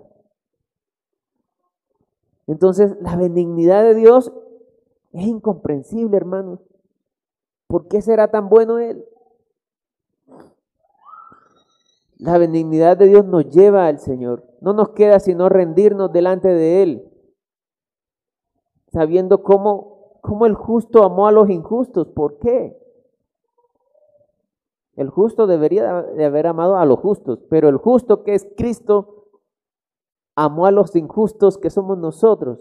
Entonces, 2.48 2.96
la 3.02 3.16
benignidad 3.16 3.84
de 3.84 3.96
Dios 3.96 4.34
es 5.14 5.26
incomprensible, 5.26 6.18
hermanos. 6.18 6.60
¿Por 7.68 7.88
qué 7.88 8.02
será 8.02 8.30
tan 8.30 8.50
bueno 8.50 8.80
Él? 8.80 9.06
La 12.18 12.38
benignidad 12.38 12.98
de 12.98 13.08
Dios 13.08 13.26
nos 13.26 13.50
lleva 13.50 13.88
al 13.88 14.00
Señor. 14.00 14.46
No 14.62 14.74
nos 14.74 14.90
queda 14.90 15.20
sino 15.20 15.50
rendirnos 15.50 16.12
delante 16.12 16.48
de 16.48 16.84
Él, 16.84 17.12
sabiendo 18.92 19.44
cómo, 19.44 19.93
cómo 20.24 20.46
el 20.46 20.56
justo 20.56 21.04
amó 21.04 21.28
a 21.28 21.34
los 21.34 21.50
injustos. 21.50 22.08
¿Por 22.08 22.40
qué? 22.40 22.80
El 24.96 25.10
justo 25.10 25.48
debería 25.48 26.02
de 26.02 26.24
haber 26.24 26.48
amado 26.48 26.78
a 26.78 26.86
los 26.86 27.00
justos, 27.00 27.40
pero 27.50 27.68
el 27.68 27.76
justo 27.76 28.24
que 28.24 28.34
es 28.34 28.48
Cristo 28.56 29.28
amó 30.34 30.66
a 30.66 30.72
los 30.72 30.96
injustos 30.96 31.58
que 31.58 31.70
somos 31.70 31.98
nosotros. 31.98 32.60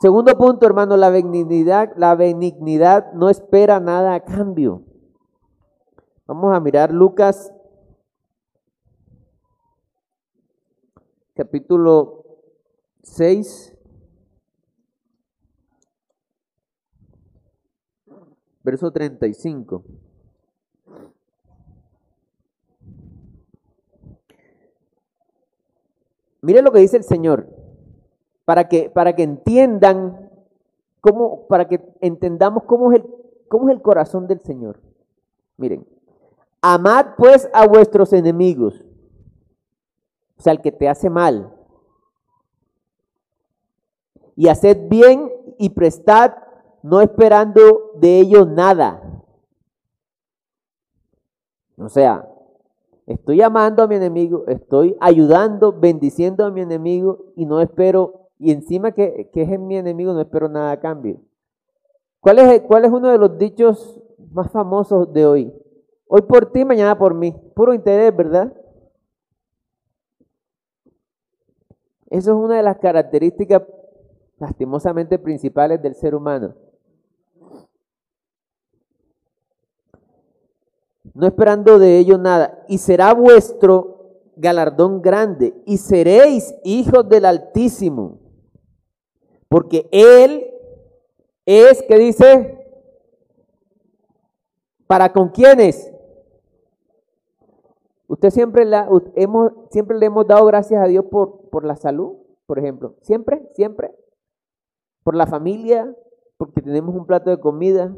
Segundo 0.00 0.36
punto, 0.38 0.66
hermano, 0.66 0.96
la 0.96 1.10
benignidad, 1.10 1.92
la 1.96 2.14
benignidad 2.14 3.12
no 3.12 3.28
espera 3.28 3.80
nada 3.80 4.14
a 4.14 4.24
cambio. 4.24 4.82
Vamos 6.26 6.54
a 6.54 6.60
mirar 6.60 6.92
Lucas 6.92 7.52
capítulo 11.34 12.24
6. 13.02 13.75
Verso 18.66 18.90
35. 18.90 19.84
Mire 26.42 26.62
lo 26.62 26.72
que 26.72 26.80
dice 26.80 26.96
el 26.96 27.04
Señor 27.04 27.46
para 28.44 28.68
que, 28.68 28.90
para 28.90 29.14
que 29.14 29.22
entiendan 29.22 30.32
cómo, 31.00 31.46
para 31.46 31.68
que 31.68 31.80
entendamos 32.00 32.64
cómo 32.64 32.90
es, 32.90 32.98
el, 32.98 33.06
cómo 33.46 33.68
es 33.68 33.76
el 33.76 33.82
corazón 33.82 34.26
del 34.26 34.40
Señor. 34.40 34.80
Miren, 35.56 35.86
amad 36.60 37.14
pues 37.16 37.48
a 37.52 37.68
vuestros 37.68 38.12
enemigos, 38.12 38.84
o 40.38 40.42
sea, 40.42 40.52
el 40.52 40.60
que 40.60 40.72
te 40.72 40.88
hace 40.88 41.08
mal, 41.08 41.54
y 44.34 44.48
haced 44.48 44.88
bien 44.88 45.30
y 45.56 45.70
prestad, 45.70 46.45
no 46.86 47.00
esperando 47.00 47.90
de 47.96 48.20
ellos 48.20 48.46
nada. 48.46 49.02
O 51.76 51.88
sea, 51.88 52.28
estoy 53.06 53.42
amando 53.42 53.82
a 53.82 53.88
mi 53.88 53.96
enemigo, 53.96 54.44
estoy 54.46 54.96
ayudando, 55.00 55.72
bendiciendo 55.72 56.44
a 56.44 56.52
mi 56.52 56.60
enemigo 56.60 57.32
y 57.34 57.44
no 57.44 57.60
espero 57.60 58.28
y 58.38 58.52
encima 58.52 58.92
que, 58.92 59.30
es 59.34 59.60
mi 59.60 59.76
enemigo 59.76 60.12
no 60.12 60.20
espero 60.20 60.48
nada 60.48 60.70
a 60.70 60.78
cambio. 60.78 61.20
¿Cuál 62.20 62.38
es, 62.38 62.60
¿Cuál 62.62 62.84
es 62.84 62.92
uno 62.92 63.08
de 63.08 63.18
los 63.18 63.36
dichos 63.36 64.00
más 64.30 64.52
famosos 64.52 65.12
de 65.12 65.26
hoy? 65.26 65.52
Hoy 66.06 66.22
por 66.22 66.52
ti, 66.52 66.64
mañana 66.64 66.96
por 66.96 67.14
mí. 67.14 67.34
Puro 67.56 67.74
interés, 67.74 68.14
¿verdad? 68.16 68.54
Eso 72.10 72.30
es 72.30 72.36
una 72.36 72.58
de 72.58 72.62
las 72.62 72.78
características 72.78 73.62
lastimosamente 74.38 75.18
principales 75.18 75.82
del 75.82 75.96
ser 75.96 76.14
humano. 76.14 76.54
No 81.16 81.26
esperando 81.26 81.78
de 81.78 81.98
ello 81.98 82.18
nada. 82.18 82.64
Y 82.68 82.78
será 82.78 83.14
vuestro 83.14 84.20
galardón 84.36 85.02
grande. 85.02 85.54
Y 85.64 85.78
seréis 85.78 86.54
hijos 86.62 87.08
del 87.08 87.24
Altísimo 87.24 88.20
porque 89.48 89.88
Él 89.92 90.52
es, 91.44 91.82
¿qué 91.82 91.98
dice? 91.98 92.58
¿Para 94.86 95.12
con 95.12 95.30
quiénes? 95.30 95.92
Usted 98.08 98.30
siempre, 98.30 98.64
la, 98.64 98.88
hemos, 99.14 99.52
siempre 99.70 99.98
le 99.98 100.06
hemos 100.06 100.26
dado 100.26 100.46
gracias 100.46 100.82
a 100.82 100.86
Dios 100.86 101.04
por, 101.06 101.48
por 101.50 101.64
la 101.64 101.76
salud, 101.76 102.16
por 102.46 102.58
ejemplo. 102.58 102.94
Siempre, 103.02 103.48
siempre. 103.54 103.92
Por 105.02 105.16
la 105.16 105.26
familia, 105.26 105.94
porque 106.36 106.62
tenemos 106.62 106.94
un 106.94 107.06
plato 107.06 107.30
de 107.30 107.40
comida, 107.40 107.94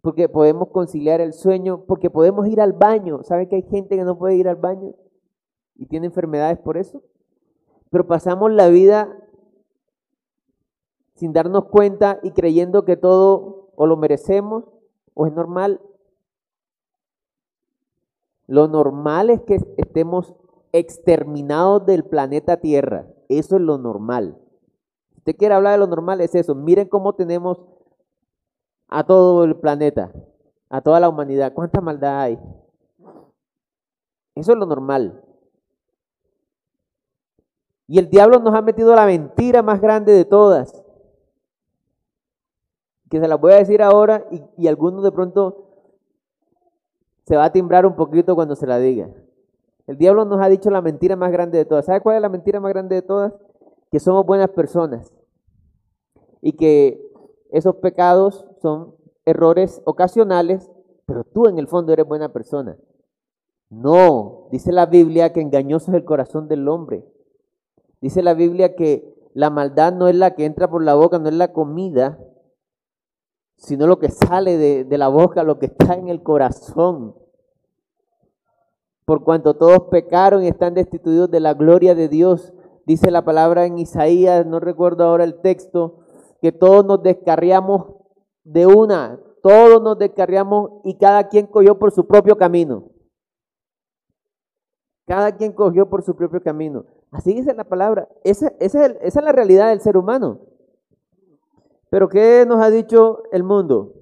porque 0.00 0.28
podemos 0.28 0.68
conciliar 0.68 1.20
el 1.20 1.32
sueño, 1.32 1.84
porque 1.86 2.10
podemos 2.10 2.46
ir 2.48 2.60
al 2.60 2.72
baño. 2.72 3.22
¿Sabe 3.24 3.48
que 3.48 3.56
hay 3.56 3.62
gente 3.62 3.96
que 3.96 4.04
no 4.04 4.18
puede 4.18 4.36
ir 4.36 4.48
al 4.48 4.56
baño 4.56 4.94
y 5.74 5.86
tiene 5.86 6.06
enfermedades 6.06 6.58
por 6.58 6.76
eso? 6.76 7.02
Pero 7.90 8.06
pasamos 8.06 8.52
la 8.52 8.68
vida 8.68 9.16
sin 11.14 11.32
darnos 11.32 11.64
cuenta 11.66 12.20
y 12.22 12.30
creyendo 12.30 12.84
que 12.84 12.96
todo 12.96 13.70
o 13.74 13.86
lo 13.86 13.96
merecemos 13.96 14.64
o 15.14 15.26
es 15.26 15.32
normal. 15.32 15.80
Lo 18.46 18.68
normal 18.68 19.30
es 19.30 19.42
que 19.42 19.58
estemos 19.76 20.34
exterminados 20.72 21.84
del 21.86 22.04
planeta 22.04 22.58
Tierra. 22.58 23.06
Eso 23.28 23.56
es 23.56 23.62
lo 23.62 23.78
normal. 23.78 24.38
Si 25.10 25.18
usted 25.18 25.36
quiere 25.36 25.54
hablar 25.54 25.72
de 25.72 25.78
lo 25.78 25.86
normal, 25.86 26.20
es 26.20 26.34
eso. 26.34 26.54
Miren 26.54 26.88
cómo 26.88 27.14
tenemos 27.14 27.60
a 28.88 29.04
todo 29.04 29.44
el 29.44 29.56
planeta, 29.56 30.12
a 30.68 30.80
toda 30.80 31.00
la 31.00 31.08
humanidad. 31.08 31.52
¿Cuánta 31.52 31.80
maldad 31.80 32.20
hay? 32.20 32.38
Eso 34.34 34.52
es 34.52 34.58
lo 34.58 34.66
normal. 34.66 35.22
Y 37.86 37.98
el 37.98 38.10
diablo 38.10 38.38
nos 38.38 38.54
ha 38.54 38.62
metido 38.62 38.94
la 38.94 39.06
mentira 39.06 39.62
más 39.62 39.80
grande 39.80 40.12
de 40.12 40.24
todas 40.24 40.84
que 43.08 43.20
se 43.20 43.28
las 43.28 43.40
voy 43.40 43.52
a 43.52 43.56
decir 43.56 43.82
ahora 43.82 44.26
y, 44.30 44.42
y 44.58 44.68
algunos 44.68 45.02
de 45.02 45.12
pronto 45.12 45.64
se 47.24 47.36
va 47.36 47.46
a 47.46 47.52
timbrar 47.52 47.86
un 47.86 47.96
poquito 47.96 48.34
cuando 48.34 48.54
se 48.54 48.66
la 48.66 48.78
diga. 48.78 49.08
El 49.86 49.96
diablo 49.96 50.24
nos 50.24 50.40
ha 50.42 50.48
dicho 50.48 50.70
la 50.70 50.82
mentira 50.82 51.16
más 51.16 51.32
grande 51.32 51.58
de 51.58 51.64
todas. 51.64 51.86
¿Sabe 51.86 52.00
cuál 52.00 52.16
es 52.16 52.22
la 52.22 52.28
mentira 52.28 52.60
más 52.60 52.70
grande 52.72 52.96
de 52.96 53.02
todas? 53.02 53.32
Que 53.90 54.00
somos 54.00 54.26
buenas 54.26 54.50
personas 54.50 55.10
y 56.42 56.52
que 56.52 57.07
esos 57.50 57.76
pecados 57.76 58.46
son 58.60 58.94
errores 59.24 59.82
ocasionales, 59.84 60.70
pero 61.06 61.24
tú 61.24 61.46
en 61.46 61.58
el 61.58 61.68
fondo 61.68 61.92
eres 61.92 62.06
buena 62.06 62.32
persona. 62.32 62.76
No, 63.70 64.48
dice 64.50 64.72
la 64.72 64.86
Biblia 64.86 65.32
que 65.32 65.40
engañoso 65.40 65.90
es 65.90 65.96
el 65.96 66.04
corazón 66.04 66.48
del 66.48 66.68
hombre. 66.68 67.04
Dice 68.00 68.22
la 68.22 68.34
Biblia 68.34 68.74
que 68.76 69.14
la 69.34 69.50
maldad 69.50 69.92
no 69.92 70.08
es 70.08 70.16
la 70.16 70.34
que 70.34 70.44
entra 70.44 70.70
por 70.70 70.82
la 70.82 70.94
boca, 70.94 71.18
no 71.18 71.28
es 71.28 71.34
la 71.34 71.52
comida, 71.52 72.18
sino 73.56 73.86
lo 73.86 73.98
que 73.98 74.08
sale 74.08 74.56
de, 74.56 74.98
la 74.98 75.08
boca, 75.08 75.42
lo 75.42 75.58
que 75.58 75.66
está 75.66 75.94
en 75.94 76.08
el 76.08 76.22
corazón. 76.22 77.14
Por 79.04 79.24
cuanto 79.24 79.54
todos 79.54 79.84
pecaron 79.90 80.44
y 80.44 80.48
están 80.48 80.74
destituidos 80.74 81.30
de 81.30 81.40
la 81.40 81.54
gloria 81.54 81.94
de 81.94 82.08
Dios, 82.08 82.54
dice 82.86 83.10
la 83.10 83.24
palabra 83.24 83.66
en 83.66 83.78
Isaías, 83.78 84.46
no 84.46 84.60
recuerdo 84.60 85.04
ahora 85.04 85.24
el 85.24 85.40
texto, 85.40 85.97
que 86.40 86.52
todos 86.52 86.84
nos 86.84 87.02
descarriamos 87.02 87.94
de 88.44 88.66
una, 88.66 89.20
todos 89.42 89.82
nos 89.82 89.98
descarriamos 89.98 90.80
y 90.84 90.96
cada 90.96 91.28
quien 91.28 91.46
cogió 91.46 91.78
por 91.78 91.92
su 91.92 92.06
propio 92.06 92.36
camino. 92.36 92.90
Cada 95.06 95.34
quien 95.36 95.52
cogió 95.52 95.88
por 95.88 96.02
su 96.02 96.14
propio 96.14 96.42
camino. 96.42 96.84
Así 97.10 97.32
dice 97.32 97.54
la 97.54 97.64
palabra. 97.64 98.08
Esa, 98.24 98.48
es 98.58 99.14
la 99.14 99.32
realidad 99.32 99.70
del 99.70 99.80
ser 99.80 99.96
humano. 99.96 100.40
Pero 101.90 102.08
¿qué 102.08 102.44
nos 102.46 102.62
ha 102.62 102.70
dicho 102.70 103.22
el 103.32 103.42
mundo? 103.42 103.94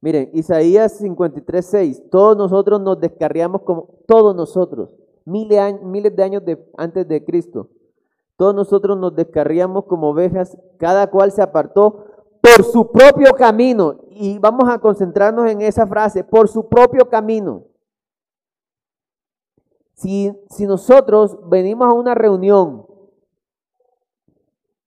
Miren, 0.00 0.30
Isaías 0.32 0.98
53, 0.98 1.64
6, 1.64 2.10
todos 2.10 2.36
nosotros 2.36 2.80
nos 2.80 3.00
descarriamos 3.00 3.62
como, 3.62 3.88
todos 4.06 4.34
nosotros, 4.34 4.96
miles, 5.24 5.80
miles 5.82 6.14
de 6.16 6.22
años 6.24 6.42
antes 6.76 7.06
de 7.06 7.24
Cristo, 7.24 7.70
todos 8.36 8.54
nosotros 8.54 8.98
nos 8.98 9.14
descarriamos 9.14 9.84
como 9.84 10.10
ovejas, 10.10 10.56
cada 10.78 11.08
cual 11.08 11.32
se 11.32 11.42
apartó 11.42 12.06
por 12.40 12.64
su 12.64 12.90
propio 12.90 13.32
camino. 13.34 14.00
Y 14.10 14.38
vamos 14.38 14.68
a 14.68 14.78
concentrarnos 14.78 15.50
en 15.50 15.62
esa 15.62 15.86
frase, 15.86 16.24
por 16.24 16.48
su 16.48 16.68
propio 16.68 17.08
camino. 17.08 17.64
Si, 19.94 20.32
si 20.50 20.66
nosotros 20.66 21.38
venimos 21.48 21.88
a 21.88 21.92
una 21.92 22.14
reunión 22.14 22.86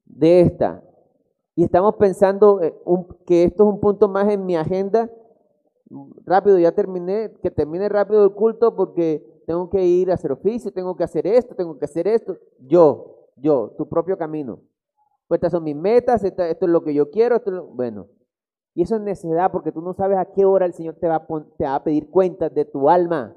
de 0.05 0.41
esta 0.41 0.81
y 1.55 1.63
estamos 1.63 1.95
pensando 1.95 2.61
eh, 2.61 2.75
que 3.25 3.45
esto 3.45 3.63
es 3.63 3.69
un 3.69 3.79
punto 3.79 4.09
más 4.09 4.29
en 4.29 4.45
mi 4.45 4.55
agenda. 4.55 5.09
Rápido, 6.25 6.59
ya 6.59 6.73
terminé, 6.73 7.31
que 7.41 7.51
termine 7.51 7.87
rápido 7.87 8.25
el 8.25 8.31
culto 8.31 8.75
porque 8.75 9.43
tengo 9.45 9.69
que 9.69 9.85
ir 9.85 10.11
a 10.11 10.15
hacer 10.15 10.31
oficio, 10.31 10.73
tengo 10.73 10.95
que 10.97 11.03
hacer 11.03 11.25
esto, 11.27 11.55
tengo 11.55 11.77
que 11.77 11.85
hacer 11.85 12.07
esto. 12.07 12.37
Yo, 12.59 13.14
yo, 13.35 13.73
tu 13.77 13.87
propio 13.87 14.17
camino. 14.17 14.59
Pues 15.27 15.39
estas 15.39 15.51
son 15.51 15.63
mis 15.63 15.75
metas, 15.75 16.23
esto, 16.23 16.43
es 16.43 16.57
lo 16.61 16.83
que 16.83 16.93
yo 16.93 17.09
quiero, 17.09 17.37
esto 17.37 17.65
bueno. 17.67 18.07
Y 18.73 18.83
eso 18.83 18.95
es 18.95 19.01
necesidad 19.01 19.51
porque 19.51 19.71
tú 19.71 19.81
no 19.81 19.93
sabes 19.93 20.17
a 20.17 20.25
qué 20.25 20.45
hora 20.45 20.65
el 20.65 20.73
Señor 20.73 20.95
te 20.95 21.07
va 21.07 21.25
te 21.57 21.63
va 21.63 21.75
a 21.75 21.83
pedir 21.83 22.09
cuentas 22.09 22.53
de 22.53 22.65
tu 22.65 22.89
alma. 22.89 23.35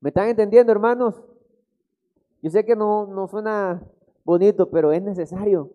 ¿Me 0.00 0.08
están 0.08 0.28
entendiendo, 0.28 0.72
hermanos? 0.72 1.22
Yo 2.42 2.50
sé 2.50 2.64
que 2.64 2.74
no, 2.74 3.06
no 3.06 3.28
suena 3.28 3.80
bonito, 4.24 4.68
pero 4.68 4.90
es 4.90 5.00
necesario. 5.00 5.70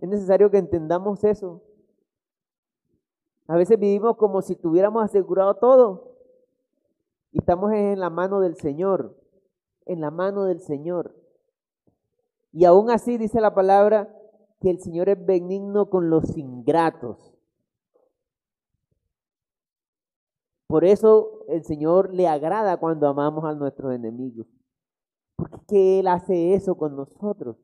Es 0.00 0.08
necesario 0.08 0.50
que 0.50 0.56
entendamos 0.56 1.22
eso. 1.24 1.62
A 3.46 3.56
veces 3.56 3.78
vivimos 3.78 4.16
como 4.16 4.40
si 4.40 4.56
tuviéramos 4.56 5.04
asegurado 5.04 5.54
todo. 5.56 6.09
Y 7.32 7.38
estamos 7.38 7.72
en 7.72 8.00
la 8.00 8.10
mano 8.10 8.40
del 8.40 8.56
Señor, 8.56 9.16
en 9.86 10.00
la 10.00 10.10
mano 10.10 10.44
del 10.44 10.60
Señor. 10.60 11.14
Y 12.52 12.64
aún 12.64 12.90
así 12.90 13.18
dice 13.18 13.40
la 13.40 13.54
palabra 13.54 14.12
que 14.60 14.70
el 14.70 14.80
Señor 14.80 15.08
es 15.08 15.24
benigno 15.24 15.88
con 15.88 16.10
los 16.10 16.36
ingratos. 16.36 17.36
Por 20.66 20.84
eso 20.84 21.44
el 21.48 21.64
Señor 21.64 22.12
le 22.14 22.28
agrada 22.28 22.76
cuando 22.76 23.08
amamos 23.08 23.44
a 23.44 23.54
nuestros 23.54 23.92
enemigos. 23.92 24.46
Porque 25.36 26.00
Él 26.00 26.08
hace 26.08 26.54
eso 26.54 26.76
con 26.76 26.96
nosotros. 26.96 27.56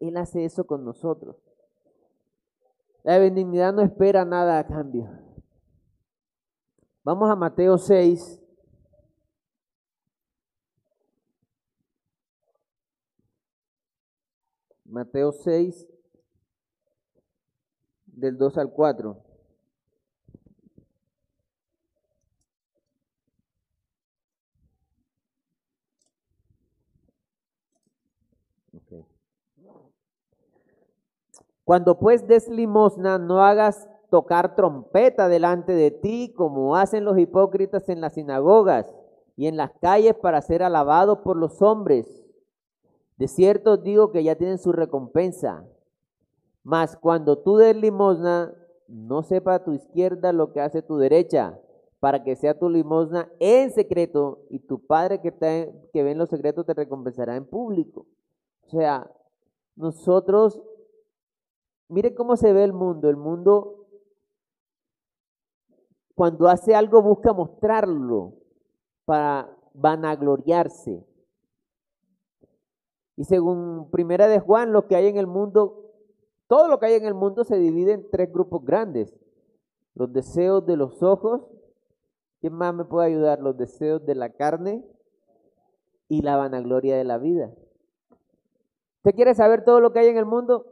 Él 0.00 0.16
hace 0.16 0.44
eso 0.44 0.66
con 0.66 0.84
nosotros. 0.84 1.36
La 3.04 3.18
benignidad 3.18 3.72
no 3.72 3.82
espera 3.82 4.24
nada 4.24 4.58
a 4.58 4.66
cambio. 4.66 5.23
Vamos 7.04 7.30
a 7.30 7.36
Mateo 7.36 7.76
6. 7.76 8.40
Mateo 14.86 15.32
6, 15.32 15.88
del 18.06 18.38
2 18.38 18.58
al 18.58 18.70
4. 18.70 19.20
Cuando 31.64 31.98
pues 31.98 32.26
des 32.26 32.48
limosna, 32.48 33.18
no 33.18 33.42
hagas 33.42 33.88
tocar 34.14 34.54
trompeta 34.54 35.28
delante 35.28 35.72
de 35.72 35.90
ti, 35.90 36.32
como 36.36 36.76
hacen 36.76 37.04
los 37.04 37.18
hipócritas 37.18 37.88
en 37.88 38.00
las 38.00 38.14
sinagogas 38.14 38.94
y 39.34 39.48
en 39.48 39.56
las 39.56 39.72
calles 39.80 40.14
para 40.14 40.40
ser 40.40 40.62
alabados 40.62 41.18
por 41.24 41.36
los 41.36 41.60
hombres. 41.60 42.24
De 43.16 43.26
cierto 43.26 43.76
digo 43.76 44.12
que 44.12 44.22
ya 44.22 44.36
tienen 44.36 44.58
su 44.58 44.70
recompensa. 44.70 45.66
Mas 46.62 46.96
cuando 46.96 47.38
tú 47.38 47.56
des 47.56 47.74
limosna, 47.74 48.54
no 48.86 49.24
sepa 49.24 49.64
tu 49.64 49.72
izquierda 49.72 50.32
lo 50.32 50.52
que 50.52 50.60
hace 50.60 50.80
tu 50.80 50.96
derecha, 50.96 51.58
para 51.98 52.22
que 52.22 52.36
sea 52.36 52.56
tu 52.56 52.68
limosna 52.68 53.28
en 53.40 53.72
secreto, 53.72 54.44
y 54.48 54.60
tu 54.60 54.86
Padre 54.86 55.20
que, 55.20 55.32
que 55.92 56.02
ve 56.04 56.12
en 56.12 56.18
los 56.18 56.28
secretos 56.28 56.66
te 56.66 56.74
recompensará 56.74 57.34
en 57.34 57.46
público. 57.46 58.06
O 58.68 58.70
sea, 58.70 59.10
nosotros 59.74 60.62
Mire 61.88 62.14
cómo 62.14 62.36
se 62.36 62.52
ve 62.52 62.64
el 62.64 62.72
mundo. 62.72 63.08
El 63.08 63.16
mundo, 63.16 63.83
cuando 66.14 66.48
hace 66.48 66.74
algo, 66.74 67.02
busca 67.02 67.32
mostrarlo 67.32 68.34
para 69.04 69.50
vanagloriarse. 69.74 71.04
Y 73.16 73.24
según 73.24 73.90
Primera 73.90 74.28
de 74.28 74.40
Juan, 74.40 74.72
lo 74.72 74.86
que 74.86 74.96
hay 74.96 75.06
en 75.06 75.16
el 75.16 75.26
mundo, 75.26 75.92
todo 76.46 76.68
lo 76.68 76.78
que 76.78 76.86
hay 76.86 76.94
en 76.94 77.04
el 77.04 77.14
mundo 77.14 77.44
se 77.44 77.56
divide 77.56 77.92
en 77.92 78.10
tres 78.10 78.32
grupos 78.32 78.64
grandes. 78.64 79.14
Los 79.94 80.12
deseos 80.12 80.64
de 80.66 80.76
los 80.76 81.02
ojos, 81.02 81.42
¿quién 82.40 82.54
más 82.54 82.74
me 82.74 82.84
puede 82.84 83.08
ayudar? 83.08 83.40
Los 83.40 83.56
deseos 83.56 84.04
de 84.04 84.14
la 84.14 84.30
carne 84.30 84.84
y 86.08 86.22
la 86.22 86.36
vanagloria 86.36 86.96
de 86.96 87.04
la 87.04 87.18
vida. 87.18 87.52
¿Usted 88.98 89.14
quiere 89.14 89.34
saber 89.34 89.64
todo 89.64 89.80
lo 89.80 89.92
que 89.92 90.00
hay 90.00 90.08
en 90.08 90.16
el 90.16 90.26
mundo? 90.26 90.66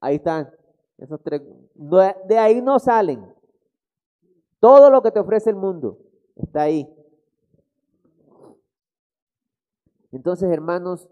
Ahí 0.00 0.16
están. 0.16 0.50
Esos 0.98 1.20
tres. 1.22 1.42
De 1.74 2.38
ahí 2.38 2.60
no 2.60 2.78
salen. 2.78 3.39
Todo 4.60 4.90
lo 4.90 5.02
que 5.02 5.10
te 5.10 5.18
ofrece 5.18 5.50
el 5.50 5.56
mundo 5.56 5.98
está 6.36 6.62
ahí. 6.62 6.88
Entonces, 10.12 10.50
hermanos, 10.50 11.08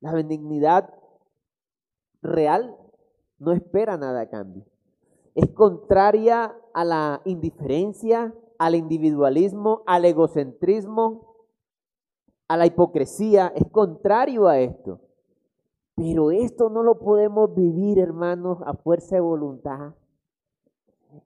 la 0.00 0.12
benignidad 0.12 0.92
real 2.22 2.76
no 3.38 3.52
espera 3.52 3.96
nada 3.96 4.22
a 4.22 4.28
cambio. 4.28 4.64
Es 5.34 5.50
contraria 5.50 6.56
a 6.72 6.84
la 6.84 7.20
indiferencia, 7.24 8.34
al 8.58 8.74
individualismo, 8.74 9.82
al 9.86 10.04
egocentrismo, 10.04 11.34
a 12.48 12.56
la 12.56 12.66
hipocresía. 12.66 13.52
Es 13.54 13.66
contrario 13.70 14.46
a 14.46 14.58
esto. 14.60 15.00
Pero 15.96 16.30
esto 16.30 16.70
no 16.70 16.82
lo 16.82 16.98
podemos 16.98 17.54
vivir, 17.54 17.98
hermanos, 17.98 18.58
a 18.64 18.74
fuerza 18.74 19.16
de 19.16 19.20
voluntad. 19.20 19.94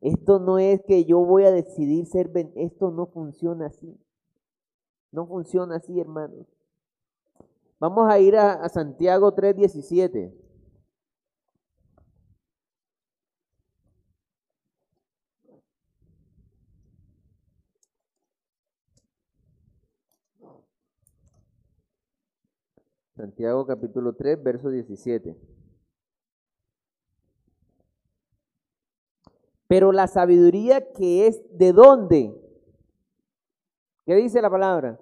Esto 0.01 0.39
no 0.39 0.59
es 0.59 0.83
que 0.87 1.05
yo 1.05 1.21
voy 1.21 1.45
a 1.45 1.51
decidir 1.51 2.07
ser, 2.07 2.31
esto 2.57 2.91
no 2.91 3.07
funciona 3.07 3.67
así. 3.67 3.99
No 5.11 5.27
funciona 5.27 5.77
así, 5.77 5.99
hermanos. 5.99 6.47
Vamos 7.81 8.11
a 8.11 8.19
ir 8.19 8.37
a, 8.37 8.53
a 8.53 8.69
Santiago 8.69 9.35
3:17. 9.35 10.33
Santiago 23.17 23.67
capítulo 23.67 24.15
3, 24.15 24.41
verso 24.43 24.71
17. 24.71 25.58
Pero 29.69 29.93
la 29.93 30.07
sabiduría 30.09 30.93
que 30.93 31.27
es 31.27 31.41
de 31.57 31.73
dónde? 31.73 32.35
¿Qué 34.05 34.15
dice 34.17 34.43
la 34.43 34.51
palabra? 34.51 34.99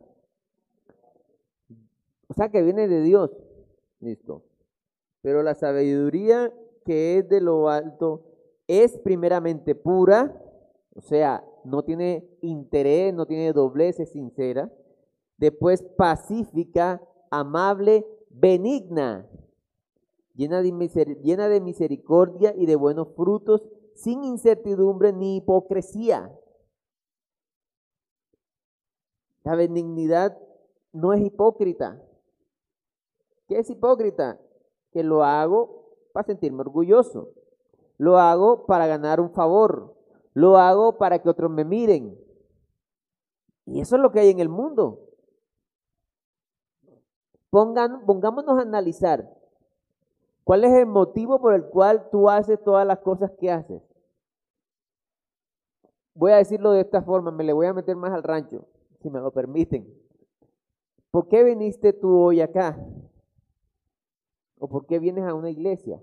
O 2.29 2.35
sea, 2.35 2.50
que 2.50 2.62
viene 2.62 2.88
de 2.88 3.00
Dios. 3.00 3.31
Listo. 4.00 4.42
Pero 5.22 5.42
la 5.42 5.55
sabiduría 5.55 6.52
que 6.85 7.18
es 7.18 7.29
de 7.29 7.40
lo 7.40 7.68
alto 7.68 8.24
es 8.68 8.98
primeramente 8.98 9.74
pura, 9.74 10.42
o 10.94 11.00
sea, 11.00 11.44
no 11.64 11.85
tiene 11.85 12.29
interés, 12.42 13.12
no 13.14 13.26
tiene 13.26 13.52
doblez, 13.52 14.00
es 14.00 14.11
sincera. 14.12 14.72
Después 15.37 15.83
pacífica, 15.83 17.02
amable, 17.31 18.07
benigna, 18.31 19.29
llena 20.35 20.62
de, 20.62 21.61
misericordia 21.61 22.55
y 22.57 22.66
de 22.66 22.76
buenos 22.76 23.09
frutos, 23.14 23.68
sin 23.96 24.24
incertidumbre 24.24 25.12
ni 25.12 25.37
hipocresía. 25.37 26.32
La 29.42 29.54
benignidad 29.54 30.38
no 30.92 31.12
es 31.12 31.24
hipócrita. 31.24 32.02
¿Qué 33.48 33.59
es 33.59 33.70
hipócrita? 33.70 34.40
Que 34.92 35.02
lo 35.02 35.24
hago 35.24 35.96
para 36.12 36.26
sentirme 36.26 36.61
orgulloso. 36.61 37.32
Lo 37.98 38.18
hago 38.18 38.66
para 38.66 38.87
ganar 38.87 39.20
un 39.20 39.30
favor. 39.30 39.96
Lo 40.35 40.59
hago 40.59 40.98
para 40.98 41.20
que 41.20 41.28
otros 41.28 41.50
me 41.50 41.64
miren. 41.64 42.18
Y 43.64 43.80
eso 43.80 43.96
es 43.96 44.02
lo 44.02 44.12
que 44.12 44.20
hay 44.20 44.30
en 44.30 44.40
el 44.40 44.48
mundo 44.48 45.06
pongámonos 47.56 48.59
a 48.59 48.62
analizar 48.62 49.32
cuál 50.44 50.64
es 50.64 50.72
el 50.74 50.87
motivo 50.87 51.40
por 51.40 51.54
el 51.54 51.64
cual 51.64 52.09
tú 52.11 52.28
haces 52.28 52.62
todas 52.62 52.87
las 52.87 52.98
cosas 52.98 53.30
que 53.38 53.50
haces. 53.50 53.82
Voy 56.16 56.33
a 56.33 56.37
decirlo 56.37 56.72
de 56.72 56.81
esta 56.81 57.02
forma, 57.02 57.31
me 57.31 57.44
le 57.44 57.52
voy 57.52 57.66
a 57.66 57.74
meter 57.74 57.94
más 57.94 58.11
al 58.11 58.22
rancho, 58.22 58.64
si 59.02 59.11
me 59.11 59.20
lo 59.20 59.31
permiten. 59.33 59.87
¿Por 61.11 61.29
qué 61.29 61.44
viniste 61.44 61.92
tú 61.92 62.18
hoy 62.18 62.40
acá? 62.40 62.83
¿O 64.59 64.66
por 64.66 64.87
qué 64.87 64.98
vienes 64.98 65.24
a 65.24 65.35
una 65.35 65.50
iglesia? 65.50 66.02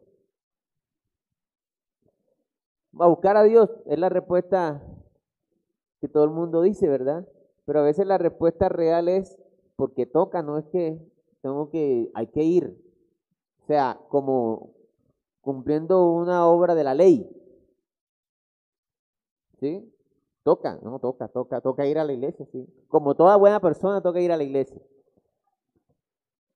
A 3.00 3.08
buscar 3.08 3.38
a 3.38 3.44
Dios 3.44 3.72
es 3.88 3.98
la 3.98 4.10
respuesta 4.10 4.84
que 6.00 6.08
todo 6.08 6.26
el 6.26 6.30
mundo 6.30 6.62
dice, 6.62 6.88
¿verdad? 6.88 7.28
Pero 7.66 7.80
a 7.80 7.84
veces 7.84 8.06
la 8.06 8.20
respuesta 8.20 8.70
real 8.70 9.08
es 9.08 9.36
porque 9.76 10.06
toca, 10.06 10.44
no 10.44 10.60
es 10.60 10.66
que 10.66 11.00
tengo 11.42 11.72
que, 11.72 12.12
hay 12.14 12.28
que 12.28 12.44
ir. 12.44 12.78
O 13.64 13.66
sea, 13.66 14.00
como 14.10 14.76
cumpliendo 15.42 16.06
una 16.12 16.46
obra 16.46 16.76
de 16.76 16.84
la 16.84 16.94
ley. 16.94 17.28
¿Sí? 19.60 19.93
Toca, 20.44 20.78
no, 20.82 21.00
toca, 21.00 21.30
toca, 21.30 21.62
toca 21.62 21.86
ir 21.86 21.98
a 21.98 22.04
la 22.04 22.12
iglesia, 22.12 22.46
sí. 22.52 22.68
Como 22.90 23.16
toda 23.16 23.38
buena 23.38 23.62
persona 23.62 24.02
toca 24.02 24.20
ir 24.20 24.32
a 24.32 24.38
la 24.38 24.44
iglesia. 24.44 24.82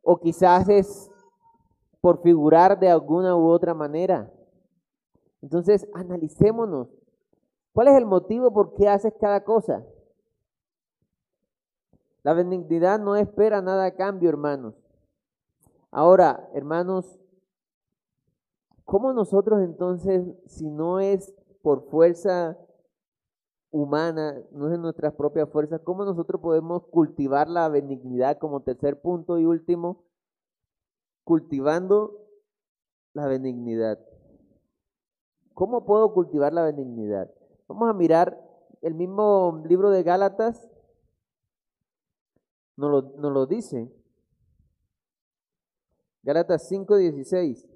O 0.01 0.19
quizás 0.19 0.67
es 0.67 1.09
por 2.01 2.21
figurar 2.21 2.77
de 2.79 2.89
alguna 2.89 3.35
u 3.35 3.47
otra 3.47 3.73
manera. 3.73 4.31
Entonces, 5.41 5.87
analicémonos. 5.93 6.89
¿Cuál 7.73 7.89
es 7.89 7.95
el 7.95 8.05
motivo 8.05 8.51
por 8.51 8.73
qué 8.73 8.89
haces 8.89 9.13
cada 9.19 9.43
cosa? 9.43 9.85
La 12.23 12.33
benignidad 12.33 12.99
no 12.99 13.15
espera 13.15 13.61
nada 13.61 13.85
a 13.85 13.95
cambio, 13.95 14.27
hermanos. 14.27 14.75
Ahora, 15.91 16.49
hermanos, 16.53 17.17
¿cómo 18.83 19.13
nosotros 19.13 19.61
entonces, 19.61 20.25
si 20.45 20.69
no 20.69 20.99
es 20.99 21.33
por 21.61 21.83
fuerza 21.89 22.57
humana, 23.71 24.35
no 24.51 24.67
es 24.67 24.75
en 24.75 24.81
nuestras 24.81 25.13
propias 25.13 25.49
fuerzas, 25.49 25.81
¿cómo 25.83 26.05
nosotros 26.05 26.41
podemos 26.41 26.83
cultivar 26.87 27.49
la 27.49 27.67
benignidad 27.69 28.37
como 28.37 28.61
tercer 28.61 29.01
punto 29.01 29.37
y 29.37 29.45
último? 29.45 30.05
Cultivando 31.23 32.25
la 33.13 33.27
benignidad. 33.27 33.99
¿Cómo 35.53 35.85
puedo 35.85 36.13
cultivar 36.13 36.53
la 36.53 36.63
benignidad? 36.63 37.31
Vamos 37.67 37.89
a 37.89 37.93
mirar 37.93 38.39
el 38.81 38.93
mismo 38.93 39.63
libro 39.67 39.89
de 39.89 40.03
Gálatas, 40.03 40.69
nos 42.75 42.91
lo, 43.17 43.29
lo 43.31 43.45
dice. 43.47 43.91
Gálatas 46.21 46.69
5:16. 46.71 47.67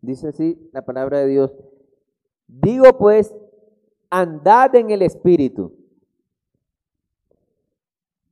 Dice 0.00 0.28
así 0.28 0.70
la 0.72 0.84
palabra 0.84 1.18
de 1.18 1.26
Dios. 1.26 1.52
Digo 2.60 2.98
pues, 2.98 3.34
andad 4.10 4.74
en 4.74 4.90
el 4.90 5.00
Espíritu. 5.00 5.72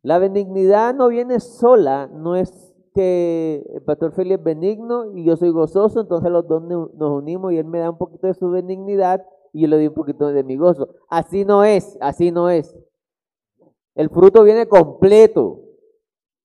La 0.02 0.18
benignidad 0.18 0.94
no 0.94 1.08
viene 1.08 1.40
sola, 1.40 2.06
no 2.12 2.36
es 2.36 2.74
que 2.94 3.64
el 3.74 3.82
pastor 3.82 4.12
Felipe 4.12 4.34
es 4.34 4.44
benigno 4.44 5.16
y 5.16 5.24
yo 5.24 5.36
soy 5.36 5.50
gozoso, 5.50 6.00
entonces 6.00 6.30
los 6.30 6.46
dos 6.46 6.62
nos 6.62 7.10
unimos 7.10 7.52
y 7.52 7.58
él 7.58 7.64
me 7.64 7.78
da 7.78 7.90
un 7.90 7.98
poquito 7.98 8.26
de 8.26 8.34
su 8.34 8.50
benignidad 8.50 9.24
y 9.52 9.62
yo 9.62 9.68
le 9.68 9.76
doy 9.76 9.88
un 9.88 9.94
poquito 9.94 10.28
de 10.28 10.44
mi 10.44 10.56
gozo. 10.56 10.88
Así 11.08 11.44
no 11.44 11.64
es, 11.64 11.96
así 12.00 12.30
no 12.30 12.50
es. 12.50 12.76
El 13.94 14.10
fruto 14.10 14.42
viene 14.42 14.68
completo 14.68 15.62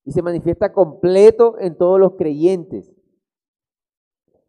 y 0.06 0.12
se 0.12 0.22
manifiesta 0.22 0.72
completo 0.72 1.58
en 1.60 1.78
todos 1.78 2.00
los 2.00 2.14
creyentes. 2.14 2.95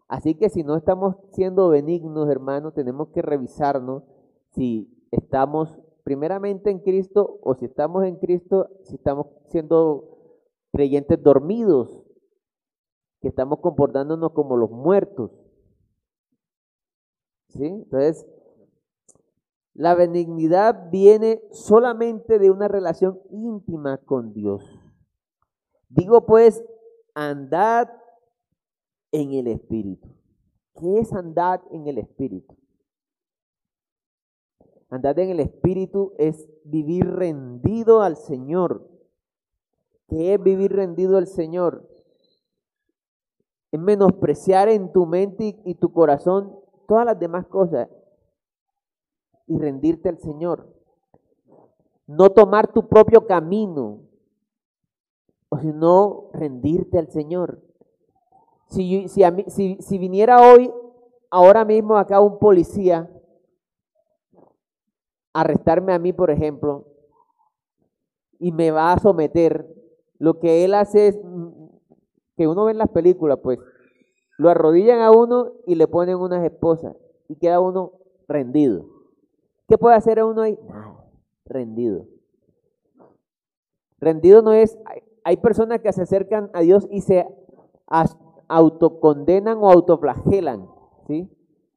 Así 0.09 0.37
que 0.37 0.49
si 0.49 0.63
no 0.63 0.77
estamos 0.77 1.17
siendo 1.33 1.69
benignos, 1.69 2.29
hermanos, 2.29 2.75
tenemos 2.75 3.09
que 3.09 3.23
revisarnos 3.23 4.05
si 4.53 4.89
estamos 5.11 5.81
primeramente 6.05 6.71
en 6.71 6.79
Cristo 6.79 7.41
o 7.43 7.55
si 7.55 7.65
estamos 7.65 8.05
en 8.05 8.17
Cristo, 8.17 8.69
si 8.85 8.95
estamos 8.95 9.27
siendo 9.49 10.17
creyentes 10.73 11.21
dormidos, 11.21 12.05
que 13.21 13.29
estamos 13.29 13.59
comportándonos 13.59 14.33
como 14.33 14.57
los 14.57 14.71
muertos. 14.71 15.33
¿Sí? 17.49 17.65
Entonces, 17.65 18.27
la 19.75 19.95
benignidad 19.95 20.91
viene 20.91 21.43
solamente 21.51 22.39
de 22.39 22.51
una 22.51 22.69
relación 22.69 23.21
íntima 23.31 23.99
con 23.99 24.33
Dios. 24.33 24.63
Digo 25.89 26.27
pues, 26.27 26.65
andad 27.15 27.89
en 29.13 29.33
el 29.33 29.47
Espíritu. 29.49 30.09
¿Qué 30.75 30.99
es 30.99 31.13
andar 31.13 31.63
en 31.71 31.87
el 31.87 31.99
Espíritu? 31.99 32.57
Andar 34.91 35.19
en 35.19 35.31
el 35.31 35.41
Espíritu 35.41 36.13
es 36.19 36.49
vivir 36.65 37.07
rendido 37.07 38.03
al 38.03 38.17
Señor. 38.17 38.89
¿Qué 40.09 40.35
es 40.35 40.43
vivir 40.43 40.73
rendido 40.73 41.17
al 41.17 41.27
Señor? 41.27 41.89
Es 43.73 43.81
menospreciar 43.81 44.69
en 44.69 44.93
tu 44.93 45.07
mente 45.07 45.61
y 45.65 45.75
tu 45.75 45.93
corazón 45.93 46.57
todas 46.87 47.05
las 47.05 47.19
demás 47.19 47.47
cosas 47.47 47.89
y 49.47 49.59
rendirte 49.59 50.09
al 50.09 50.19
Señor. 50.19 50.73
No 52.07 52.31
tomar 52.31 52.73
tu 52.73 52.89
propio 52.89 53.27
camino, 53.27 54.03
sino 55.61 56.31
rendirte 56.33 56.99
al 56.99 57.11
Señor. 57.11 57.66
Si, 58.69 59.09
si, 59.09 59.23
a 59.23 59.31
mí, 59.31 59.45
si, 59.49 59.77
si 59.81 59.99
viniera 59.99 60.41
hoy, 60.41 60.73
ahora 61.31 61.65
mismo 61.65 61.97
acá 61.97 62.21
un 62.21 62.39
policía, 62.39 63.11
a 65.33 65.41
arrestarme 65.41 65.93
a 65.93 65.99
mí, 65.99 66.13
por 66.13 66.31
ejemplo, 66.31 66.87
y 68.39 68.53
me 68.53 68.71
va 68.71 68.93
a 68.93 68.99
someter, 68.99 69.67
lo 70.19 70.39
que 70.39 70.65
él 70.65 70.75
hace 70.75 71.09
es, 71.09 71.19
mm, 71.23 71.67
que 72.37 72.49
uno 72.49 72.65
ve 72.65 72.73
en 72.73 72.79
las 72.79 72.89
películas, 72.89 73.39
pues, 73.43 73.59
lo 74.39 74.51
arrodillan 74.51 75.01
a 75.01 75.11
uno 75.11 75.53
y 75.67 75.75
le 75.75 75.89
ponen 75.89 76.17
unas 76.17 76.45
esposas 76.45 76.95
y 77.29 77.37
queda 77.37 77.61
uno 77.61 77.93
rendido. 78.29 78.87
¿Qué 79.69 79.79
puede 79.79 79.97
hacer 79.97 80.23
uno 80.23 80.43
ahí? 80.43 80.59
Rendido. 81.45 82.07
Rendido 83.99 84.43
no 84.43 84.53
es, 84.53 84.79
hay 85.25 85.37
personas 85.39 85.81
que 85.81 85.93
se 85.93 86.03
acercan 86.03 86.51
a 86.53 86.61
Dios 86.61 86.87
y 86.91 87.01
se 87.01 87.27
autocondenan 88.49 89.59
o 89.59 89.71
autoflagelan, 89.71 90.69
¿sí? 91.07 91.31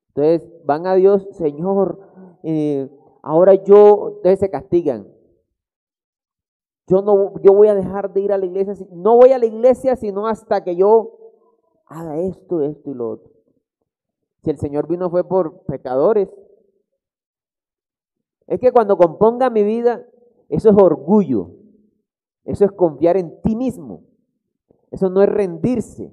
Entonces 0.10 0.50
van 0.66 0.88
a 0.88 0.96
Dios, 0.96 1.28
Señor, 1.32 2.00
eh, 2.44 2.90
ahora 3.22 3.56
yo, 3.56 4.16
entonces 4.18 4.40
se 4.40 4.50
castigan. 4.50 5.08
Yo 6.88 7.02
no, 7.02 7.40
yo 7.42 7.54
voy 7.54 7.68
a 7.68 7.76
dejar 7.76 8.14
de 8.14 8.22
ir 8.22 8.34
a 8.34 8.38
la 8.38 8.46
iglesia, 8.46 8.74
no 8.92 9.16
voy 9.16 9.32
a 9.32 9.38
la 9.38 9.46
iglesia 9.46 9.96
sino 9.96 10.28
hasta 10.28 10.64
que 10.64 10.76
yo 10.76 11.20
haga 11.86 12.18
esto, 12.18 12.62
esto 12.62 12.90
y 12.90 12.94
lo 12.94 13.12
otro. 13.12 13.32
Si 14.44 14.50
el 14.50 14.58
Señor 14.58 14.88
vino 14.88 15.10
fue 15.10 15.24
por 15.24 15.64
pecadores. 15.64 16.34
Es 18.48 18.60
que 18.60 18.72
cuando 18.72 18.98
componga 18.98 19.50
mi 19.50 19.64
vida, 19.64 20.06
eso 20.48 20.70
es 20.70 20.76
orgullo. 20.78 21.52
Eso 22.46 22.66
es 22.66 22.72
confiar 22.72 23.18
en 23.18 23.42
ti 23.42 23.56
mismo. 23.56 24.04
Eso 24.92 25.10
no 25.10 25.22
es 25.22 25.30
rendirse. 25.30 26.12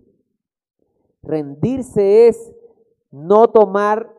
Rendirse 1.26 2.28
es 2.28 2.52
no 3.10 3.48
tomar 3.48 4.14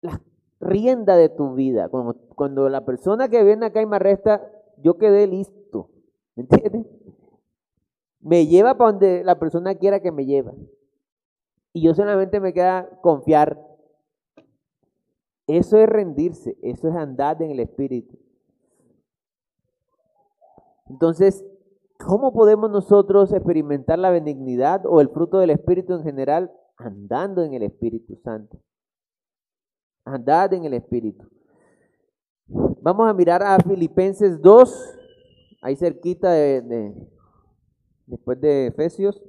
la 0.00 0.20
rienda 0.58 1.16
de 1.16 1.28
tu 1.28 1.54
vida. 1.54 1.88
Cuando, 1.88 2.14
cuando 2.34 2.68
la 2.68 2.84
persona 2.84 3.28
que 3.28 3.44
viene 3.44 3.66
acá 3.66 3.80
y 3.80 3.86
me 3.86 3.96
arresta, 3.96 4.44
yo 4.78 4.98
quedé 4.98 5.26
listo. 5.28 5.88
¿Me 6.34 6.42
entiendes? 6.42 6.86
Me 8.20 8.46
lleva 8.46 8.76
para 8.76 8.90
donde 8.90 9.22
la 9.24 9.38
persona 9.38 9.76
quiera 9.76 10.00
que 10.00 10.10
me 10.10 10.26
lleve. 10.26 10.52
Y 11.72 11.82
yo 11.82 11.94
solamente 11.94 12.40
me 12.40 12.52
queda 12.52 12.88
confiar. 13.00 13.64
Eso 15.46 15.78
es 15.78 15.88
rendirse, 15.88 16.56
eso 16.62 16.88
es 16.88 16.94
andar 16.94 17.40
en 17.42 17.52
el 17.52 17.60
Espíritu. 17.60 18.18
Entonces, 20.88 21.44
¿Cómo 22.06 22.32
podemos 22.32 22.70
nosotros 22.70 23.32
experimentar 23.32 23.98
la 23.98 24.10
benignidad 24.10 24.86
o 24.86 25.00
el 25.00 25.10
fruto 25.10 25.38
del 25.38 25.50
Espíritu 25.50 25.94
en 25.94 26.02
general? 26.02 26.50
Andando 26.76 27.42
en 27.42 27.52
el 27.52 27.62
Espíritu 27.62 28.16
Santo. 28.16 28.58
Andad 30.04 30.54
en 30.54 30.64
el 30.64 30.74
Espíritu. 30.74 31.28
Vamos 32.46 33.08
a 33.08 33.12
mirar 33.12 33.42
a 33.42 33.58
Filipenses 33.58 34.40
2, 34.40 34.98
ahí 35.60 35.76
cerquita 35.76 36.32
de, 36.32 36.94
después 38.06 38.40
de 38.40 38.68
Efesios. 38.68 39.22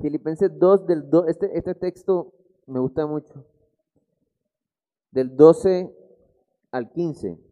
Filipenses 0.00 0.58
2, 0.58 0.86
del 0.86 1.04
este, 1.28 1.56
este 1.56 1.74
texto 1.74 2.32
me 2.66 2.80
gusta 2.80 3.06
mucho. 3.06 3.44
Del 5.10 5.36
12 5.36 5.94
al 6.70 6.90
15. 6.90 7.51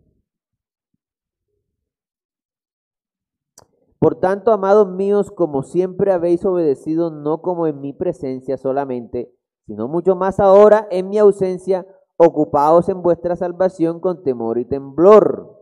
Por 4.00 4.14
tanto, 4.14 4.50
amados 4.50 4.88
míos, 4.88 5.30
como 5.30 5.62
siempre 5.62 6.10
habéis 6.10 6.46
obedecido, 6.46 7.10
no 7.10 7.42
como 7.42 7.66
en 7.66 7.82
mi 7.82 7.92
presencia 7.92 8.56
solamente, 8.56 9.30
sino 9.66 9.88
mucho 9.88 10.16
más 10.16 10.40
ahora 10.40 10.88
en 10.90 11.10
mi 11.10 11.18
ausencia, 11.18 11.86
ocupaos 12.16 12.88
en 12.88 13.02
vuestra 13.02 13.36
salvación 13.36 14.00
con 14.00 14.22
temor 14.22 14.56
y 14.56 14.64
temblor, 14.64 15.54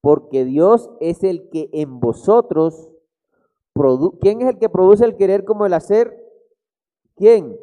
porque 0.00 0.44
Dios 0.44 0.90
es 0.98 1.22
el 1.22 1.48
que 1.48 1.70
en 1.72 2.00
vosotros, 2.00 2.92
¿quién 4.20 4.42
es 4.42 4.48
el 4.48 4.58
que 4.58 4.68
produce 4.68 5.04
el 5.04 5.16
querer 5.16 5.44
como 5.44 5.64
el 5.64 5.72
hacer? 5.72 6.12
¿Quién? 7.14 7.56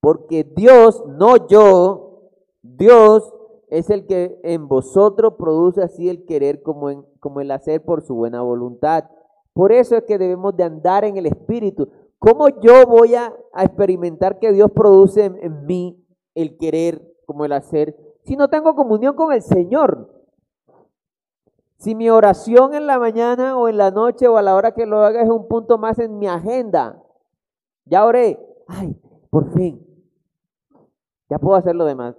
Porque 0.00 0.44
Dios, 0.44 1.02
no 1.06 1.48
yo, 1.48 2.30
Dios 2.60 3.32
es 3.68 3.88
el 3.88 4.06
que 4.06 4.38
en 4.44 4.68
vosotros 4.68 5.34
produce 5.38 5.82
así 5.82 6.10
el 6.10 6.26
querer 6.26 6.62
como, 6.62 6.90
en, 6.90 7.04
como 7.26 7.40
el 7.40 7.50
hacer 7.50 7.84
por 7.84 8.02
su 8.02 8.14
buena 8.14 8.40
voluntad. 8.40 9.10
Por 9.52 9.72
eso 9.72 9.96
es 9.96 10.04
que 10.04 10.16
debemos 10.16 10.56
de 10.56 10.62
andar 10.62 11.04
en 11.04 11.16
el 11.16 11.26
Espíritu. 11.26 11.88
¿Cómo 12.20 12.48
yo 12.60 12.86
voy 12.86 13.16
a, 13.16 13.34
experimentar 13.56 14.38
que 14.38 14.52
Dios 14.52 14.70
produce 14.70 15.24
en, 15.24 15.36
en 15.42 15.66
mí 15.66 16.06
el 16.36 16.56
querer 16.56 17.02
como 17.26 17.44
el 17.44 17.50
hacer 17.50 17.96
si 18.22 18.36
no 18.36 18.46
tengo 18.48 18.76
comunión 18.76 19.16
con 19.16 19.32
el 19.32 19.42
Señor? 19.42 20.08
Si 21.78 21.96
mi 21.96 22.10
oración 22.10 22.74
en 22.74 22.86
la 22.86 23.00
mañana 23.00 23.58
o 23.58 23.66
en 23.66 23.78
la 23.78 23.90
noche 23.90 24.28
o 24.28 24.36
a 24.36 24.42
la 24.42 24.54
hora 24.54 24.70
que 24.70 24.86
lo 24.86 25.00
haga 25.00 25.20
es 25.20 25.28
un 25.28 25.48
punto 25.48 25.78
más 25.78 25.98
en 25.98 26.20
mi 26.20 26.28
agenda. 26.28 27.02
Ya 27.86 28.04
oré. 28.04 28.38
Ay, 28.68 28.96
por 29.30 29.52
fin. 29.52 29.84
Ya 31.28 31.40
puedo 31.40 31.56
hacer 31.56 31.74
lo 31.74 31.86
demás 31.86 32.14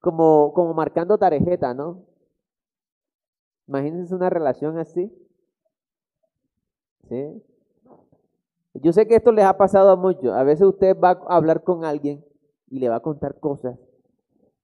como, 0.00 0.52
como 0.52 0.74
marcando 0.74 1.16
tarjeta, 1.16 1.72
¿no? 1.72 2.09
Imagínense 3.70 4.12
una 4.16 4.28
relación 4.28 4.78
así. 4.78 5.12
¿Sí? 7.08 7.40
Yo 8.74 8.92
sé 8.92 9.06
que 9.06 9.14
esto 9.14 9.30
les 9.30 9.44
ha 9.44 9.56
pasado 9.56 9.90
a 9.90 9.96
muchos. 9.96 10.32
A 10.32 10.42
veces 10.42 10.66
usted 10.66 10.98
va 10.98 11.10
a 11.10 11.36
hablar 11.36 11.62
con 11.62 11.84
alguien 11.84 12.24
y 12.68 12.80
le 12.80 12.88
va 12.88 12.96
a 12.96 13.00
contar 13.00 13.38
cosas. 13.38 13.78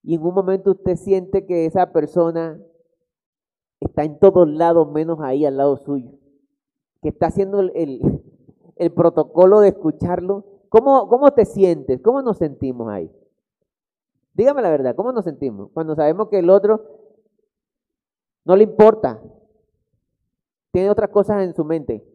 Y 0.03 0.17
en 0.17 0.23
un 0.25 0.35
momento 0.35 0.73
usted 0.73 0.97
siente 0.97 1.47
que 1.47 1.67
esa 1.67 1.93
persona 1.93 2.61
está 3.79 4.03
en 4.03 4.19
todos 4.19 4.49
lados 4.49 4.91
menos 4.91 5.21
ahí 5.21 5.47
al 5.47 5.57
lado 5.57 5.77
suyo. 5.77 6.11
Que 7.01 7.11
está 7.11 7.29
haciendo 7.29 7.61
el, 7.61 8.01
protocolo 8.97 9.61
de 9.61 9.69
escucharlo. 9.69 10.47
¿Cómo, 10.69 11.09
¿Cómo 11.09 11.31
te 11.31 11.45
sientes? 11.45 12.01
¿Cómo 12.03 12.23
nos 12.23 12.39
sentimos 12.39 12.89
ahí? 12.89 13.09
Dígame 14.35 14.63
la 14.63 14.71
verdad, 14.71 14.97
¿cómo 14.97 15.13
nos 15.13 15.25
sentimos? 15.25 15.71
Cuando 15.73 15.95
sabemos 15.95 16.29
que 16.29 16.41
el 16.41 16.51
otro 16.51 17.06
no 18.47 18.55
le 18.55 18.63
importa, 18.63 19.21
tiene 20.71 20.89
otras 20.89 21.11
cosas 21.11 21.43
en 21.43 21.53
su 21.53 21.65
mente. 21.65 22.07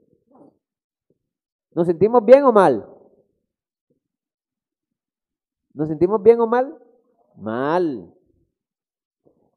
¿Nos 1.74 1.88
sentimos 1.88 2.24
bien 2.24 2.46
o 2.46 2.54
mal? 2.54 2.88
¿Nos 5.74 5.90
sentimos 5.90 6.24
bien 6.24 6.40
o 6.40 6.48
mal? 6.48 6.82
Mal. 7.36 8.14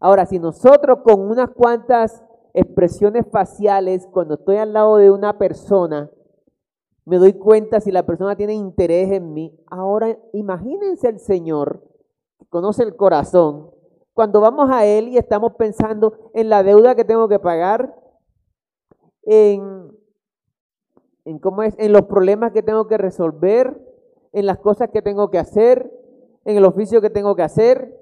Ahora, 0.01 0.27
si 0.27 0.41
nosotros 0.41 0.99
con 1.05 1.21
unas 1.21 1.51
cuantas 1.51 2.25
expresiones 2.53 3.25
faciales, 3.31 4.09
cuando 4.11 4.35
estoy 4.35 4.57
al 4.57 4.73
lado 4.73 4.97
de 4.97 5.13
una 5.13 5.39
persona, 5.39 6.11
me 7.05 7.19
doy 7.19 7.35
cuenta 7.35 7.81
si 7.81 7.93
la 7.93 8.05
persona 8.05 8.35
tiene 8.35 8.55
interés 8.55 9.13
en 9.13 9.33
mí, 9.33 9.57
ahora 9.69 10.19
imagínense 10.33 11.09
el 11.09 11.21
Señor, 11.21 11.85
que 12.41 12.47
conoce 12.47 12.83
el 12.83 12.97
corazón, 12.97 13.71
cuando 14.15 14.41
vamos 14.41 14.71
a 14.71 14.87
Él 14.87 15.09
y 15.09 15.19
estamos 15.19 15.55
pensando 15.55 16.31
en 16.33 16.49
la 16.49 16.63
deuda 16.63 16.95
que 16.95 17.05
tengo 17.05 17.29
que 17.29 17.41
pagar, 17.41 17.95
en, 19.25 19.91
cómo 21.41 21.65
es, 21.65 21.75
en 21.79 21.93
los 21.93 22.03
problemas 22.03 22.53
que 22.53 22.63
tengo 22.63 22.87
que 22.87 22.97
resolver, 22.97 23.81
en 24.33 24.47
las 24.47 24.59
cosas 24.59 24.91
que 24.91 25.03
tengo 25.03 25.31
que 25.31 25.39
hacer, 25.39 25.93
en 26.45 26.57
el 26.57 26.65
oficio 26.65 27.01
que 27.01 27.11
tengo 27.11 27.35
que 27.35 27.43
hacer. 27.43 28.01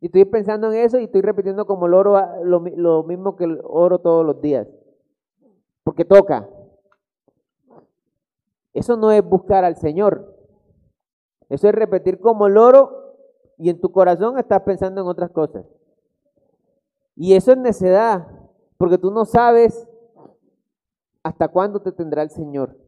Y 0.00 0.06
estoy 0.06 0.26
pensando 0.26 0.72
en 0.72 0.80
eso 0.80 0.98
y 0.98 1.04
estoy 1.04 1.22
repitiendo 1.22 1.66
como 1.66 1.86
el 1.86 1.94
oro 1.94 2.18
lo, 2.44 2.60
lo 2.60 3.02
mismo 3.04 3.36
que 3.36 3.44
el 3.44 3.60
oro 3.64 3.98
todos 3.98 4.26
los 4.26 4.40
días. 4.42 4.68
Porque 5.84 6.04
toca. 6.04 6.48
Eso 8.74 8.96
no 8.96 9.10
es 9.10 9.24
buscar 9.24 9.64
al 9.64 9.76
Señor. 9.76 10.36
Eso 11.48 11.68
es 11.68 11.74
repetir 11.74 12.20
como 12.20 12.46
el 12.46 12.56
oro 12.56 13.00
y 13.60 13.68
en 13.68 13.78
tu 13.78 13.92
corazón 13.92 14.38
estás 14.38 14.62
pensando 14.62 15.02
en 15.02 15.06
otras 15.06 15.30
cosas. 15.30 15.66
Y 17.14 17.34
eso 17.34 17.52
es 17.52 17.58
necedad, 17.58 18.26
porque 18.78 18.96
tú 18.96 19.10
no 19.10 19.26
sabes 19.26 19.86
hasta 21.22 21.48
cuándo 21.48 21.82
te 21.82 21.92
tendrá 21.92 22.22
el 22.22 22.30
Señor. 22.30 22.78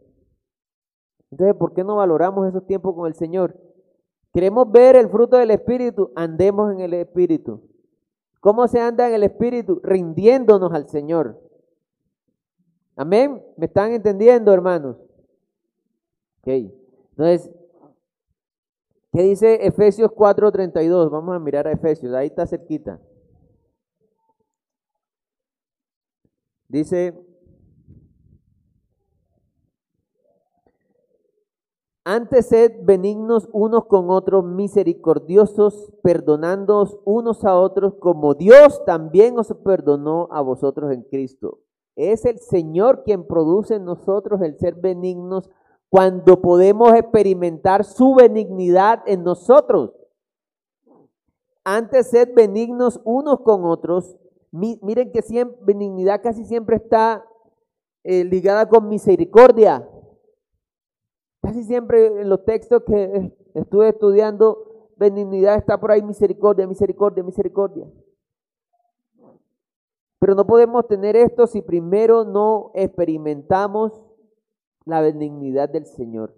Entonces, 1.31 1.55
¿por 1.57 1.75
qué 1.75 1.85
no 1.85 1.97
valoramos 1.97 2.49
esos 2.49 2.67
tiempos 2.67 2.95
con 2.95 3.07
el 3.07 3.15
Señor? 3.15 3.55
Queremos 4.33 4.73
ver 4.73 4.97
el 4.97 5.11
fruto 5.11 5.37
del 5.37 5.51
Espíritu, 5.51 6.11
andemos 6.17 6.73
en 6.73 6.81
el 6.81 6.95
Espíritu. 6.95 7.61
¿Cómo 8.41 8.67
se 8.67 8.81
anda 8.81 9.07
en 9.07 9.15
el 9.15 9.25
Espíritu? 9.25 9.79
Rindiéndonos 9.83 10.73
al 10.73 10.89
Señor. 10.89 11.39
Amén. 12.97 13.45
¿Me 13.59 13.67
están 13.67 13.93
entendiendo, 13.93 14.55
hermanos? 14.55 14.97
Ok. 16.41 16.49
Entonces, 17.11 17.51
¿qué 19.13 19.23
dice 19.23 19.67
Efesios 19.67 20.11
4:32? 20.11 21.11
Vamos 21.11 21.35
a 21.35 21.39
mirar 21.39 21.67
a 21.67 21.73
Efesios, 21.73 22.15
ahí 22.15 22.27
está 22.29 22.47
cerquita. 22.47 23.01
Dice, 26.69 27.15
Antes 32.05 32.49
sed 32.49 32.81
benignos 32.83 33.49
unos 33.53 33.85
con 33.85 34.11
otros, 34.11 34.45
misericordiosos, 34.45 35.93
perdonándoos 36.03 36.99
unos 37.05 37.45
a 37.45 37.55
otros, 37.55 37.95
como 38.01 38.35
Dios 38.35 38.85
también 38.85 39.39
os 39.39 39.55
perdonó 39.63 40.27
a 40.33 40.41
vosotros 40.41 40.91
en 40.91 41.03
Cristo. 41.03 41.61
Es 41.95 42.25
el 42.25 42.41
Señor 42.41 43.05
quien 43.05 43.25
produce 43.25 43.77
en 43.77 43.85
nosotros 43.85 44.41
el 44.41 44.59
ser 44.59 44.75
benignos 44.75 45.49
cuando 45.93 46.41
podemos 46.41 46.95
experimentar 46.95 47.85
su 47.85 48.15
benignidad 48.15 49.03
en 49.05 49.25
nosotros. 49.25 49.93
Antes 51.65 52.09
sed 52.09 52.31
benignos 52.35 52.99
unos 53.05 53.41
con 53.43 53.67
otros. 53.67 54.17
miren 54.51 55.13
que 55.13 55.21
siempre, 55.21 55.59
benignidad 55.61 56.23
casi 56.23 56.47
siempre 56.47 56.77
está 56.77 57.27
eh, 58.05 58.25
ligada 58.25 58.71
con 58.71 58.89
misericordia. 58.89 59.87
Casi 61.43 61.63
siempre 61.63 62.07
en 62.07 62.31
los 62.31 62.43
textos 62.47 62.85
que 62.87 63.37
estuve 63.53 63.91
estudiando, 63.91 64.89
benignidad 64.97 65.57
está 65.57 65.79
por 65.79 65.91
ahí, 65.91 66.03
misericordia, 66.03 66.67
misericordia, 66.67 67.23
misericordia. 67.23 67.87
Pero 70.19 70.35
no 70.35 70.47
podemos 70.47 70.89
tener 70.89 71.17
esto 71.17 71.47
si 71.47 71.61
primero 71.61 72.25
no 72.25 72.71
experimentamos 72.73 74.01
la 74.85 75.01
benignidad 75.01 75.69
del 75.69 75.87
Señor. 75.87 76.35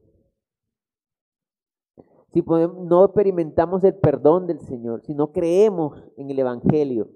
Si 2.33 2.43
no 2.43 3.05
experimentamos 3.05 3.85
el 3.85 3.95
perdón 3.95 4.47
del 4.47 4.61
Señor, 4.61 5.03
si 5.03 5.15
no 5.15 5.33
creemos 5.33 6.03
en 6.17 6.31
el 6.31 6.39
Evangelio, 6.39 7.09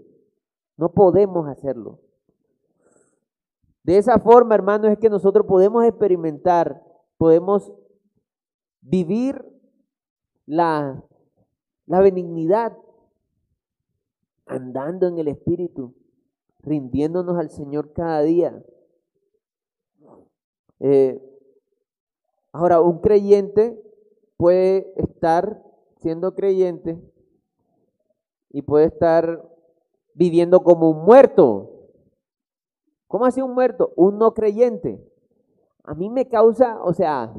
no 0.76 0.92
podemos 0.92 1.48
hacerlo. 1.48 2.00
De 3.82 3.98
esa 3.98 4.18
forma, 4.18 4.54
hermanos, 4.54 4.92
es 4.92 4.98
que 4.98 5.10
nosotros 5.10 5.46
podemos 5.46 5.84
experimentar 5.84 6.84
podemos 7.18 7.72
vivir 8.80 9.44
la, 10.46 11.04
la 11.86 12.00
benignidad 12.00 12.78
andando 14.46 15.06
en 15.08 15.18
el 15.18 15.28
Espíritu, 15.28 15.94
rindiéndonos 16.60 17.36
al 17.36 17.50
Señor 17.50 17.92
cada 17.92 18.22
día. 18.22 18.64
Eh, 20.80 21.20
ahora, 22.52 22.80
un 22.80 23.00
creyente 23.00 23.80
puede 24.36 24.92
estar 24.96 25.62
siendo 25.96 26.34
creyente 26.34 27.00
y 28.50 28.62
puede 28.62 28.86
estar 28.86 29.48
viviendo 30.14 30.62
como 30.62 30.90
un 30.90 31.04
muerto. 31.04 31.70
¿Cómo 33.06 33.24
así 33.24 33.40
un 33.40 33.54
muerto? 33.54 33.92
Un 33.96 34.18
no 34.18 34.34
creyente 34.34 35.08
a 35.88 35.94
mí 35.94 36.10
me 36.10 36.28
causa, 36.28 36.82
o 36.82 36.92
sea, 36.92 37.32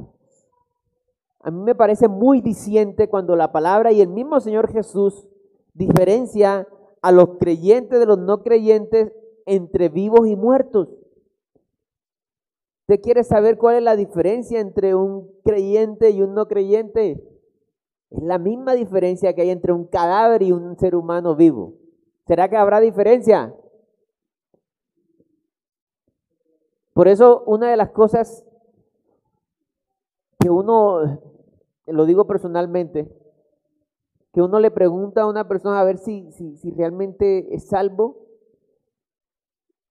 a 1.41 1.51
mí 1.51 1.61
me 1.61 1.75
parece 1.75 2.07
muy 2.07 2.41
diciente 2.41 3.07
cuando 3.07 3.35
la 3.35 3.51
palabra 3.51 3.91
y 3.91 4.01
el 4.01 4.07
mismo 4.07 4.39
Señor 4.39 4.71
Jesús 4.71 5.27
diferencia 5.75 6.67
a 7.03 7.11
los 7.11 7.37
creyentes 7.39 7.99
de 7.99 8.07
los 8.07 8.17
no 8.17 8.41
creyentes 8.41 9.13
entre 9.45 9.89
vivos 9.89 10.27
y 10.27 10.35
muertos. 10.35 10.89
¿Usted 12.89 13.03
quiere 13.03 13.23
saber 13.23 13.59
cuál 13.59 13.75
es 13.75 13.83
la 13.83 13.95
diferencia 13.95 14.59
entre 14.59 14.95
un 14.95 15.31
creyente 15.43 16.09
y 16.09 16.23
un 16.23 16.33
no 16.33 16.47
creyente? 16.47 17.23
Es 18.09 18.23
la 18.23 18.39
misma 18.39 18.73
diferencia 18.73 19.35
que 19.35 19.43
hay 19.43 19.51
entre 19.51 19.73
un 19.73 19.85
cadáver 19.85 20.41
y 20.41 20.51
un 20.51 20.75
ser 20.75 20.95
humano 20.95 21.35
vivo. 21.35 21.75
¿Será 22.25 22.49
que 22.49 22.57
habrá 22.57 22.79
diferencia? 22.79 23.53
Por 26.93 27.07
eso 27.07 27.43
una 27.45 27.69
de 27.69 27.77
las 27.77 27.91
cosas 27.91 28.43
que 30.39 30.49
uno, 30.49 31.21
lo 31.85 32.05
digo 32.07 32.25
personalmente, 32.25 33.07
que 34.33 34.41
uno 34.41 34.59
le 34.59 34.71
pregunta 34.71 35.21
a 35.21 35.27
una 35.27 35.47
persona 35.47 35.79
a 35.79 35.83
ver 35.83 35.99
si, 35.99 36.31
si, 36.31 36.71
realmente 36.71 37.53
es 37.53 37.67
salvo, 37.67 38.25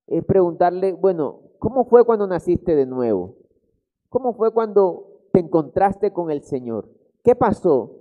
es 0.09 0.25
preguntarle, 0.25 0.95
bueno, 0.95 1.48
¿cómo 1.59 1.85
fue 1.85 2.05
cuando 2.05 2.27
naciste 2.27 2.75
de 2.75 2.87
nuevo? 2.87 3.37
¿Cómo 4.09 4.33
fue 4.35 4.53
cuando 4.53 5.07
te 5.33 5.41
encontraste 5.41 6.13
con 6.13 6.31
el 6.31 6.43
Señor? 6.43 6.89
¿Qué 7.23 7.35
pasó? 7.35 7.95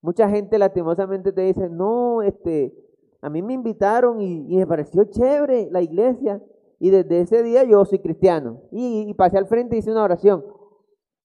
Mucha 0.00 0.28
gente 0.28 0.58
lastimosamente 0.58 1.32
te 1.32 1.42
dice, 1.42 1.68
no, 1.68 2.22
este, 2.22 2.74
a 3.20 3.30
mí 3.30 3.42
me 3.42 3.52
invitaron 3.52 4.20
y, 4.20 4.52
y 4.52 4.56
me 4.56 4.66
pareció 4.66 5.04
chévere 5.04 5.68
la 5.70 5.82
iglesia, 5.82 6.40
y 6.82 6.90
desde 6.90 7.20
ese 7.20 7.44
día 7.44 7.62
yo 7.62 7.84
soy 7.84 8.00
cristiano. 8.00 8.60
Y, 8.72 9.14
pasé 9.14 9.38
al 9.38 9.46
frente 9.46 9.76
y 9.76 9.78
hice 9.78 9.92
una 9.92 10.02
oración. 10.02 10.44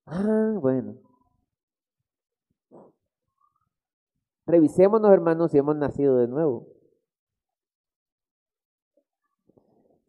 Ah, 0.05 0.53
bueno. 0.61 0.97
Revisémonos, 4.45 5.11
hermanos, 5.11 5.49
si 5.49 5.57
hemos 5.57 5.75
nacido 5.75 6.17
de 6.17 6.27
nuevo. 6.27 6.67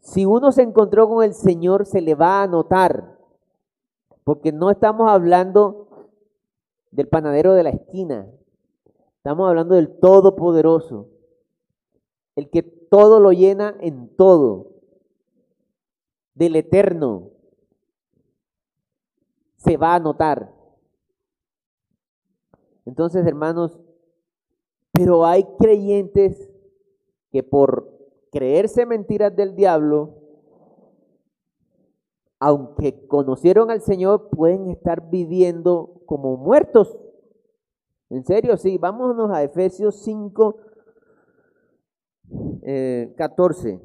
Si 0.09 0.24
uno 0.24 0.52
se 0.52 0.62
encontró 0.62 1.06
con 1.06 1.22
el 1.22 1.34
Señor, 1.34 1.84
se 1.84 2.00
le 2.00 2.14
va 2.14 2.42
a 2.42 2.46
notar. 2.46 3.18
Porque 4.24 4.52
no 4.52 4.70
estamos 4.70 5.11
hablando 5.11 6.09
del 6.90 7.09
panadero 7.09 7.52
de 7.52 7.62
la 7.62 7.68
esquina. 7.68 8.26
Estamos 9.18 9.46
hablando 9.46 9.74
del 9.74 9.98
Todopoderoso. 9.98 11.09
El 12.36 12.48
que 12.48 12.62
todo 12.62 13.20
lo 13.20 13.32
llena 13.32 13.76
en 13.80 14.09
todo 14.16 14.70
del 16.34 16.56
eterno, 16.56 17.28
se 19.56 19.76
va 19.76 19.94
a 19.94 20.00
notar. 20.00 20.54
Entonces, 22.86 23.26
hermanos, 23.26 23.78
pero 24.92 25.26
hay 25.26 25.44
creyentes 25.59 26.48
que 27.30 27.42
por 27.42 27.97
creerse 28.31 28.87
mentiras 28.87 29.35
del 29.35 29.55
diablo, 29.55 30.14
aunque 32.41 33.07
conocieron 33.07 33.70
al 33.70 33.83
Señor, 33.83 34.31
pueden 34.31 34.68
estar 34.68 35.11
viviendo 35.11 36.03
como 36.07 36.37
muertos. 36.37 36.97
En 38.11 38.24
serio, 38.24 38.57
sí, 38.57 38.79
vámonos 38.79 39.31
a 39.31 39.43
Efesios 39.43 40.03
5, 40.03 40.57
14. 43.16 43.70
Eh, 43.70 43.81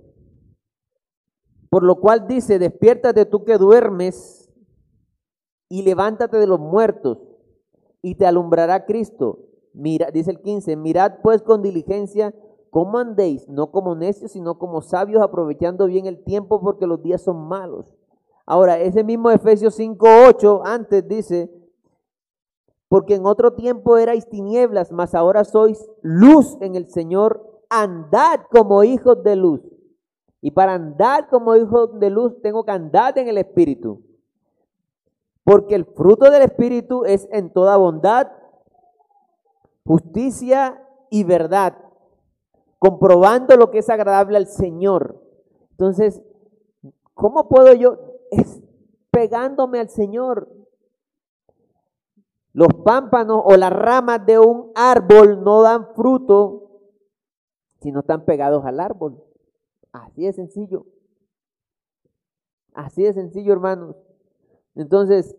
por 1.70 1.84
lo 1.84 2.00
cual 2.00 2.28
dice, 2.28 2.60
despiértate 2.60 3.26
tú 3.26 3.44
que 3.44 3.58
duermes 3.58 4.54
y 5.70 5.82
levántate 5.82 6.38
de 6.38 6.46
los 6.46 6.60
muertos 6.60 7.18
y 8.04 8.14
te 8.16 8.28
alumbrará 8.28 8.86
Cristo. 8.86 9.40
Mira, 9.74 10.12
dice 10.12 10.30
el 10.30 10.42
15, 10.42 10.76
mirad 10.76 11.14
pues 11.24 11.42
con 11.42 11.64
diligencia 11.64 12.36
cómo 12.74 12.98
andéis, 12.98 13.48
no 13.48 13.70
como 13.70 13.94
necios, 13.94 14.32
sino 14.32 14.58
como 14.58 14.82
sabios, 14.82 15.22
aprovechando 15.22 15.86
bien 15.86 16.08
el 16.08 16.24
tiempo 16.24 16.60
porque 16.60 16.88
los 16.88 17.04
días 17.04 17.22
son 17.22 17.48
malos. 17.48 17.94
Ahora, 18.48 18.80
ese 18.80 19.04
mismo 19.04 19.30
Efesios 19.30 19.80
5.8 19.80 20.64
antes 20.66 21.08
dice, 21.08 21.54
porque 22.90 23.14
en 23.14 23.28
otro 23.28 23.54
tiempo 23.54 23.98
erais 23.98 24.28
tinieblas, 24.28 24.92
mas 24.92 25.14
ahora 25.14 25.44
sois 25.44 25.88
luz 26.02 26.58
en 26.62 26.74
el 26.76 26.88
Señor, 26.88 27.62
andad 27.70 28.40
como 28.52 28.84
hijos 28.84 29.24
de 29.24 29.36
luz. 29.36 29.62
Y 30.42 30.50
para 30.50 30.74
andar 30.74 31.30
como 31.30 31.56
hijos 31.56 32.00
de 32.00 32.10
luz 32.10 32.42
tengo 32.42 32.66
que 32.66 32.72
andar 32.72 33.18
en 33.20 33.28
el 33.28 33.38
Espíritu. 33.38 34.02
Porque 35.44 35.76
el 35.76 35.86
fruto 35.86 36.32
del 36.32 36.42
Espíritu 36.42 37.06
es 37.06 37.28
en 37.32 37.54
toda 37.54 37.78
bondad, 37.78 38.32
justicia 39.86 40.84
y 41.12 41.24
verdad, 41.24 41.78
comprobando 42.84 43.56
lo 43.56 43.72
que 43.72 43.78
es 43.78 43.90
agradable 43.90 44.36
al 44.36 44.48
Señor. 44.48 45.18
Entonces, 45.72 46.22
¿cómo 47.14 47.48
puedo 47.48 47.74
yo? 47.74 47.98
Pegándome 49.10 49.80
al 49.80 49.88
Señor. 49.88 50.50
Los 52.52 52.68
pámpanos 52.84 53.42
o 53.46 53.56
las 53.56 53.72
ramas 53.72 54.26
de 54.26 54.38
un 54.38 54.74
árbol 54.76 55.46
no 55.46 55.62
dan 55.62 55.96
fruto 55.96 56.82
si 57.80 57.94
no 57.94 58.02
están 58.02 58.26
pegados 58.26 58.66
al 58.66 58.82
árbol. 58.82 59.24
Así 59.94 60.26
de 60.26 60.34
sencillo. 60.34 60.86
Así 62.74 63.04
de 63.04 63.14
sencillo, 63.14 63.54
hermanos. 63.54 63.96
Entonces, 64.76 65.38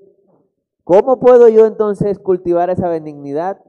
¿cómo 0.82 1.20
puedo 1.20 1.51
yo 1.51 1.66
entonces 1.66 2.18
cultivar 2.18 2.70
esa 2.70 2.88
benignidad? 2.88 3.62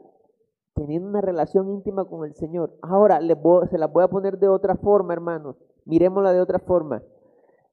Teniendo 0.75 1.07
una 1.07 1.21
relación 1.21 1.69
íntima 1.69 2.05
con 2.05 2.25
el 2.25 2.35
Señor. 2.35 2.77
Ahora, 2.81 3.19
se 3.69 3.77
la 3.77 3.87
voy 3.87 4.03
a 4.03 4.09
poner 4.09 4.37
de 4.37 4.49
otra 4.49 4.75
forma, 4.75 5.13
hermanos. 5.13 5.55
Miremosla 5.85 6.33
de 6.33 6.41
otra 6.41 6.59
forma. 6.59 7.01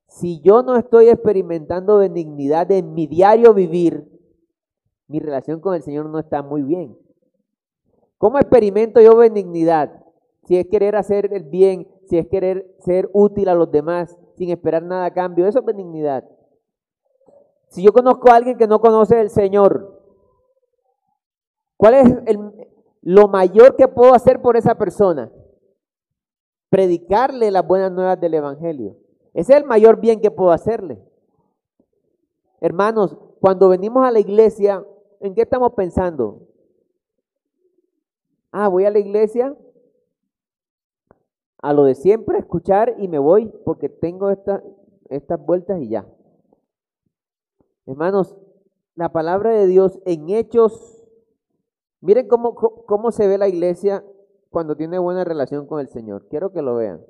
Si 0.07 0.40
yo 0.40 0.62
no 0.62 0.76
estoy 0.76 1.09
experimentando 1.09 1.98
benignidad 1.98 2.70
en 2.70 2.94
mi 2.94 3.07
diario 3.07 3.55
vivir, 3.55 4.09
mi 5.09 5.18
relación 5.18 5.61
con 5.61 5.74
el 5.74 5.82
Señor 5.82 6.07
no 6.07 6.18
está 6.18 6.42
muy 6.42 6.62
bien. 6.62 6.96
¿Cómo 8.18 8.38
experimento 8.38 9.00
yo 9.00 9.16
benignidad? 9.16 10.05
Si 10.44 10.57
es 10.57 10.66
querer 10.68 10.96
hacer 10.96 11.32
el 11.32 11.44
bien, 11.44 11.88
si 12.07 12.18
es 12.18 12.28
querer 12.28 12.72
ser 12.80 13.11
útil 13.12 13.48
a 13.48 13.55
los 13.55 13.70
demás 13.70 14.16
sin 14.36 14.50
esperar 14.50 14.82
nada 14.82 15.07
a 15.07 15.12
cambio, 15.12 15.46
eso 15.46 15.59
es 15.59 15.64
benignidad. 15.64 16.24
Si 17.68 17.82
yo 17.82 17.92
conozco 17.92 18.30
a 18.30 18.36
alguien 18.36 18.59
que 18.59 18.66
no 18.66 18.80
conoce 18.80 19.18
al 19.18 19.30
Señor, 19.30 19.98
¿cuál 21.76 21.94
es 21.94 22.07
lo 23.03 23.28
mayor 23.28 23.76
que 23.76 23.88
puedo 23.88 24.14
hacer 24.14 24.40
por 24.40 24.57
esa 24.57 24.76
persona? 24.76 25.30
Predicarle 26.70 27.50
las 27.50 27.66
buenas 27.66 27.92
nuevas 27.92 28.18
del 28.18 28.34
Evangelio. 28.34 28.96
Ese 29.34 29.53
es 29.53 29.59
el 29.61 29.66
mayor 29.66 30.00
bien 30.00 30.20
que 30.20 30.30
puedo 30.30 30.50
hacerle. 30.50 31.03
Hermanos, 32.61 33.18
cuando 33.40 33.68
venimos 33.68 34.07
a 34.07 34.11
la 34.11 34.20
iglesia, 34.20 34.84
¿en 35.20 35.34
qué 35.34 35.42
estamos 35.42 35.72
pensando? 35.74 36.48
Ah, 38.53 38.68
voy 38.68 38.84
a 38.84 38.90
la 38.90 38.98
iglesia 38.98 39.57
a 41.62 41.72
lo 41.72 41.84
de 41.84 41.94
siempre, 41.94 42.38
escuchar 42.38 42.96
y 42.98 43.09
me 43.09 43.18
voy 43.18 43.53
porque 43.64 43.88
tengo 43.88 44.30
estas 44.30 45.46
vueltas 45.46 45.80
y 45.80 45.88
ya. 45.88 46.07
Hermanos, 47.86 48.36
la 48.94 49.12
palabra 49.12 49.50
de 49.50 49.66
Dios 49.66 50.00
en 50.05 50.28
hechos, 50.28 51.01
miren 52.03 52.28
cómo, 52.28 52.55
cómo 52.55 53.11
se 53.11 53.26
ve 53.26 53.38
la 53.38 53.48
iglesia 53.48 54.05
cuando 54.50 54.76
tiene 54.76 54.98
buena 54.98 55.24
relación 55.24 55.66
con 55.66 55.80
el 55.80 55.88
Señor. 55.88 56.28
Quiero 56.28 56.53
que 56.53 56.61
lo 56.61 56.76
vean. 56.76 57.03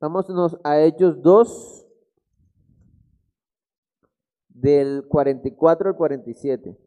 Vámonos 0.00 0.58
a 0.64 0.80
Hechos 0.80 1.20
2, 1.22 1.82
del 4.62 5.06
44 5.08 5.90
al 5.90 5.96
47. 5.96 6.78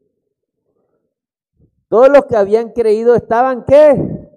Todos 1.87 2.09
los 2.09 2.25
que 2.25 2.35
habían 2.35 2.71
creído 2.71 3.15
estaban 3.15 3.65
qué? 3.65 4.29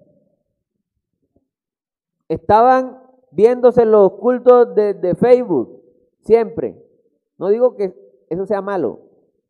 Estaban 2.28 3.02
viéndose 3.30 3.84
los 3.84 4.12
cultos 4.14 4.74
de, 4.74 5.16
Facebook, 5.18 5.82
siempre. 6.22 6.84
No 7.38 7.48
digo 7.48 7.74
que 7.74 7.94
eso 8.28 8.44
sea 8.44 8.60
malo. 8.60 9.07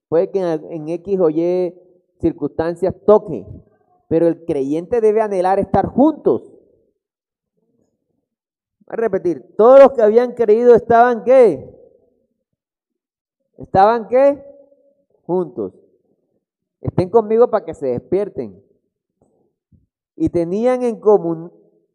Puede 0.08 0.30
que 0.30 0.40
en, 0.40 0.88
X 0.88 1.20
o 1.20 1.28
Y 1.30 1.74
circunstancias 2.20 2.94
toque, 3.06 3.46
pero 4.08 4.26
el 4.26 4.44
creyente 4.44 5.00
debe 5.00 5.20
anhelar 5.20 5.58
estar 5.58 5.86
juntos. 5.86 6.42
Voy 8.86 8.94
a 8.94 8.96
repetir, 8.96 9.54
todos 9.56 9.80
los 9.80 9.92
que 9.92 10.02
habían 10.02 10.32
creído 10.32 10.74
estaban 10.74 11.24
qué? 11.24 11.74
¿Estaban 13.58 14.08
qué? 14.08 14.42
Juntos. 15.26 15.74
Estén 16.80 17.10
conmigo 17.10 17.50
para 17.50 17.66
que 17.66 17.74
se 17.74 17.88
despierten. 17.88 18.62
Y 20.16 20.30
tenían 20.30 20.82
en 20.82 20.98
común 20.98 21.52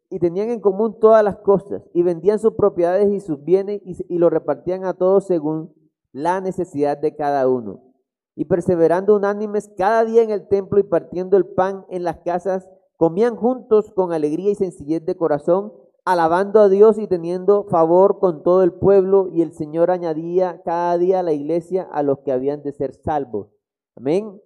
y 0.08 0.20
tenían 0.20 0.50
en 0.50 0.60
común 0.60 1.00
todas 1.00 1.24
las 1.24 1.38
cosas 1.38 1.82
y 1.92 2.02
vendían 2.02 2.38
sus 2.38 2.54
propiedades 2.54 3.10
y 3.10 3.18
sus 3.18 3.42
bienes 3.42 3.80
y, 3.84 3.96
y 4.08 4.18
lo 4.18 4.30
repartían 4.30 4.84
a 4.84 4.94
todos 4.94 5.26
según 5.26 5.74
la 6.12 6.40
necesidad 6.40 6.96
de 6.96 7.16
cada 7.16 7.48
uno. 7.48 7.93
Y 8.36 8.46
perseverando 8.46 9.14
unánimes 9.14 9.70
cada 9.76 10.04
día 10.04 10.22
en 10.22 10.30
el 10.30 10.48
templo 10.48 10.80
y 10.80 10.82
partiendo 10.82 11.36
el 11.36 11.46
pan 11.46 11.86
en 11.88 12.02
las 12.02 12.18
casas, 12.20 12.68
comían 12.96 13.36
juntos 13.36 13.92
con 13.92 14.12
alegría 14.12 14.50
y 14.50 14.54
sencillez 14.54 15.04
de 15.04 15.16
corazón, 15.16 15.72
alabando 16.04 16.60
a 16.60 16.68
Dios 16.68 16.98
y 16.98 17.06
teniendo 17.06 17.64
favor 17.64 18.18
con 18.18 18.42
todo 18.42 18.62
el 18.62 18.72
pueblo, 18.72 19.28
y 19.28 19.42
el 19.42 19.52
Señor 19.52 19.90
añadía 19.90 20.62
cada 20.64 20.98
día 20.98 21.20
a 21.20 21.22
la 21.22 21.32
iglesia 21.32 21.88
a 21.90 22.02
los 22.02 22.18
que 22.20 22.32
habían 22.32 22.62
de 22.62 22.72
ser 22.72 22.92
salvos. 22.94 23.48
Amén. 23.96 24.40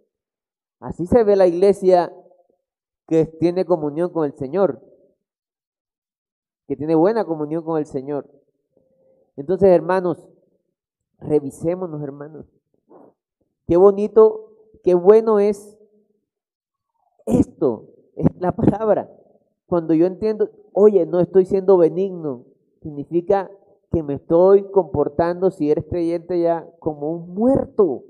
Así 0.80 1.07
se 1.07 1.24
ve 1.24 1.34
la 1.34 1.47
iglesia 1.47 2.12
que 3.09 3.24
tiene 3.24 3.64
comunión 3.64 4.11
con 4.12 4.26
el 4.26 4.34
Señor, 4.34 4.82
que 6.68 6.76
tiene 6.76 6.95
buena 6.95 7.24
comunión 7.24 7.64
con 7.64 7.78
el 7.78 7.86
Señor. 7.86 8.30
Entonces, 9.36 9.70
hermanos, 9.70 10.28
revisémonos, 11.18 12.03
hermanos. 12.03 12.57
Qué 13.68 13.76
bonito, 13.76 14.54
qué 14.82 14.94
bueno 14.94 15.38
es 15.38 15.78
esto, 17.26 17.94
es 18.16 18.26
la 18.40 18.50
palabra. 18.50 19.08
Cuando 19.66 19.94
yo 19.94 20.06
entiendo, 20.06 20.50
oye, 20.72 21.06
no 21.06 21.20
estoy 21.20 21.44
siendo 21.44 21.76
benigno, 21.76 22.46
significa 22.82 23.48
que 23.92 24.02
me 24.02 24.14
estoy 24.14 24.68
comportando, 24.72 25.52
si 25.52 25.70
eres 25.70 25.84
creyente 25.84 26.40
ya, 26.40 26.68
como 26.80 27.12
un 27.12 27.34
muerto. 27.34 28.02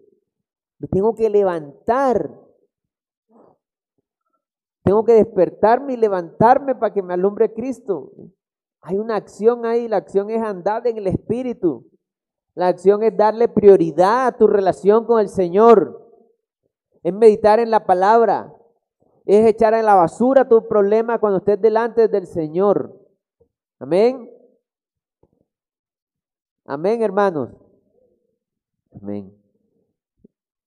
Me 0.78 0.88
tengo 0.88 1.14
que 1.14 1.28
levantar 1.28 2.30
tengo 4.88 5.04
que 5.04 5.12
despertarme 5.12 5.92
y 5.92 5.96
levantarme 5.98 6.74
para 6.74 6.94
que 6.94 7.02
me 7.02 7.12
alumbre 7.12 7.52
Cristo. 7.52 8.10
Hay 8.80 8.96
una 8.96 9.16
acción 9.16 9.66
ahí, 9.66 9.86
la 9.86 9.98
acción 9.98 10.30
es 10.30 10.40
andar 10.40 10.86
en 10.86 10.96
el 10.96 11.08
Espíritu. 11.08 11.84
La 12.58 12.66
acción 12.66 13.04
es 13.04 13.16
darle 13.16 13.46
prioridad 13.46 14.26
a 14.26 14.36
tu 14.36 14.48
relación 14.48 15.04
con 15.04 15.20
el 15.20 15.28
Señor. 15.28 16.12
Es 17.04 17.14
meditar 17.14 17.60
en 17.60 17.70
la 17.70 17.86
palabra. 17.86 18.52
Es 19.26 19.46
echar 19.46 19.74
en 19.74 19.86
la 19.86 19.94
basura 19.94 20.48
tu 20.48 20.66
problema 20.66 21.20
cuando 21.20 21.38
estés 21.38 21.60
delante 21.60 22.08
del 22.08 22.26
Señor. 22.26 23.00
Amén. 23.78 24.28
Amén, 26.64 27.00
hermanos. 27.00 27.50
Amén. 29.00 29.32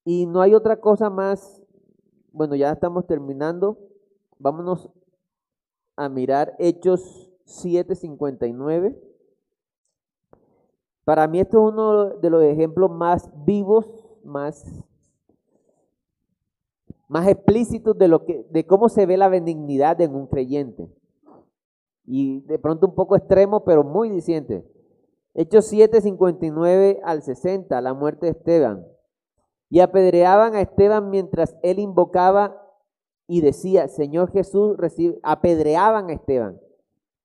Y 0.06 0.24
no 0.24 0.40
hay 0.40 0.54
otra 0.54 0.80
cosa 0.80 1.10
más. 1.10 1.60
Bueno, 2.32 2.54
ya 2.54 2.72
estamos 2.72 3.06
terminando. 3.06 3.76
Vámonos 4.38 4.88
a 5.96 6.08
mirar 6.08 6.56
Hechos 6.58 7.30
7:59. 7.44 9.11
Para 11.04 11.26
mí 11.26 11.40
esto 11.40 11.58
es 11.66 11.72
uno 11.72 12.10
de 12.10 12.30
los 12.30 12.42
ejemplos 12.44 12.90
más 12.90 13.28
vivos, 13.44 13.88
más, 14.22 14.84
más 17.08 17.26
explícitos 17.26 17.98
de, 17.98 18.08
lo 18.08 18.24
que, 18.24 18.46
de 18.50 18.66
cómo 18.66 18.88
se 18.88 19.06
ve 19.06 19.16
la 19.16 19.28
benignidad 19.28 20.00
en 20.00 20.14
un 20.14 20.26
creyente. 20.26 20.88
Y 22.04 22.40
de 22.42 22.58
pronto 22.58 22.86
un 22.86 22.94
poco 22.94 23.16
extremo, 23.16 23.64
pero 23.64 23.82
muy 23.82 24.10
diciente. 24.10 24.64
Hechos 25.34 25.66
7, 25.66 26.00
59 26.00 27.00
al 27.04 27.22
60, 27.22 27.80
la 27.80 27.94
muerte 27.94 28.26
de 28.26 28.32
Esteban. 28.32 28.86
Y 29.70 29.80
apedreaban 29.80 30.54
a 30.54 30.60
Esteban 30.60 31.10
mientras 31.10 31.56
él 31.62 31.78
invocaba 31.78 32.62
y 33.26 33.40
decía, 33.40 33.88
Señor 33.88 34.30
Jesús, 34.30 34.76
recibe, 34.76 35.18
apedreaban 35.22 36.10
a 36.10 36.12
Esteban. 36.12 36.60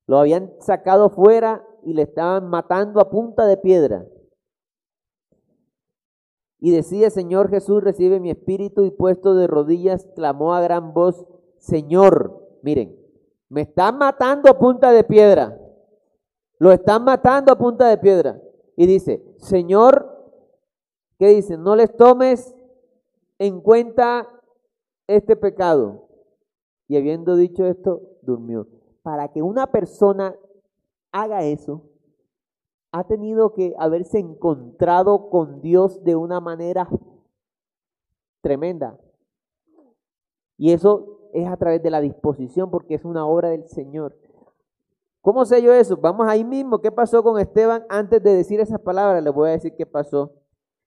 Lo 0.05 0.17
habían 0.17 0.53
sacado 0.61 1.09
fuera 1.09 1.67
y 1.87 1.93
le 1.93 2.01
estaban 2.01 2.49
matando 2.49 2.99
a 2.99 3.09
punta 3.09 3.45
de 3.45 3.55
piedra. 3.55 4.05
Y 6.59 6.71
decía, 6.71 7.09
Señor 7.09 7.49
Jesús, 7.49 7.81
recibe 7.81 8.19
mi 8.19 8.29
espíritu 8.29 8.83
y 8.83 8.91
puesto 8.91 9.35
de 9.35 9.47
rodillas, 9.47 10.05
clamó 10.13 10.53
a 10.53 10.59
gran 10.59 10.93
voz, 10.93 11.25
Señor, 11.59 12.45
miren, 12.61 12.93
me 13.47 13.61
están 13.61 13.97
matando 13.97 14.49
a 14.49 14.59
punta 14.59 14.91
de 14.91 15.05
piedra. 15.05 15.57
Lo 16.59 16.73
están 16.73 17.05
matando 17.05 17.53
a 17.53 17.57
punta 17.57 17.87
de 17.87 17.97
piedra. 17.99 18.37
Y 18.75 18.85
dice, 18.85 19.23
Señor, 19.37 20.13
¿qué 21.17 21.29
dice? 21.29 21.57
No 21.57 21.77
les 21.77 21.95
tomes 21.95 22.53
en 23.39 23.61
cuenta 23.61 24.27
este 25.07 25.37
pecado. 25.37 26.09
Y 26.89 26.97
habiendo 26.97 27.37
dicho 27.37 27.65
esto, 27.65 28.01
durmió. 28.23 28.67
Para 29.03 29.29
que 29.29 29.41
una 29.41 29.67
persona 29.67 30.35
haga 31.11 31.43
eso, 31.43 31.83
ha 32.91 33.03
tenido 33.05 33.53
que 33.53 33.75
haberse 33.77 34.19
encontrado 34.19 35.29
con 35.29 35.61
Dios 35.61 36.03
de 36.03 36.15
una 36.15 36.39
manera 36.39 36.89
tremenda. 38.41 38.97
Y 40.57 40.71
eso 40.71 41.29
es 41.33 41.47
a 41.47 41.57
través 41.57 41.83
de 41.83 41.91
la 41.91 42.01
disposición, 42.01 42.71
porque 42.71 42.95
es 42.95 43.05
una 43.05 43.25
obra 43.25 43.49
del 43.49 43.67
Señor. 43.67 44.17
¿Cómo 45.21 45.45
sé 45.45 45.61
yo 45.61 45.73
eso? 45.73 45.97
Vamos 45.97 46.27
ahí 46.27 46.43
mismo. 46.43 46.79
¿Qué 46.79 46.91
pasó 46.91 47.21
con 47.21 47.39
Esteban? 47.39 47.85
Antes 47.89 48.23
de 48.23 48.33
decir 48.33 48.59
esas 48.59 48.79
palabras, 48.79 49.23
les 49.23 49.33
voy 49.33 49.49
a 49.49 49.53
decir 49.53 49.75
qué 49.75 49.85
pasó. 49.85 50.33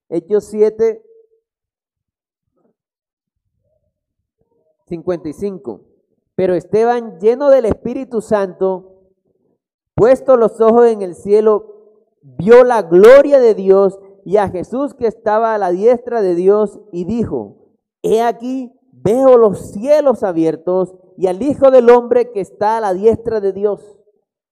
Hechos 0.09 0.45
7, 0.45 1.03
55. 4.87 5.81
Pero 6.35 6.55
Esteban, 6.55 7.19
lleno 7.19 7.49
del 7.49 7.65
Espíritu 7.65 8.19
Santo, 8.19 8.90
puesto 10.01 10.35
los 10.35 10.59
ojos 10.59 10.87
en 10.87 11.03
el 11.03 11.13
cielo, 11.13 11.75
vio 12.23 12.63
la 12.63 12.81
gloria 12.81 13.39
de 13.39 13.53
Dios 13.53 13.99
y 14.25 14.37
a 14.37 14.49
Jesús 14.49 14.95
que 14.95 15.05
estaba 15.05 15.53
a 15.53 15.59
la 15.59 15.69
diestra 15.69 16.23
de 16.23 16.33
Dios 16.33 16.81
y 16.91 17.05
dijo, 17.05 17.77
he 18.01 18.23
aquí, 18.23 18.73
veo 18.91 19.37
los 19.37 19.59
cielos 19.73 20.23
abiertos 20.23 20.95
y 21.17 21.27
al 21.27 21.43
Hijo 21.43 21.69
del 21.69 21.87
Hombre 21.91 22.31
que 22.31 22.41
está 22.41 22.77
a 22.77 22.81
la 22.81 22.95
diestra 22.95 23.41
de 23.41 23.53
Dios 23.53 23.99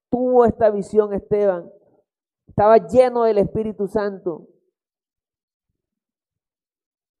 tuvo 0.08 0.44
esta 0.44 0.70
visión 0.70 1.12
Esteban. 1.12 1.68
Estaba 2.46 2.86
lleno 2.86 3.24
del 3.24 3.38
Espíritu 3.38 3.88
Santo. 3.88 4.46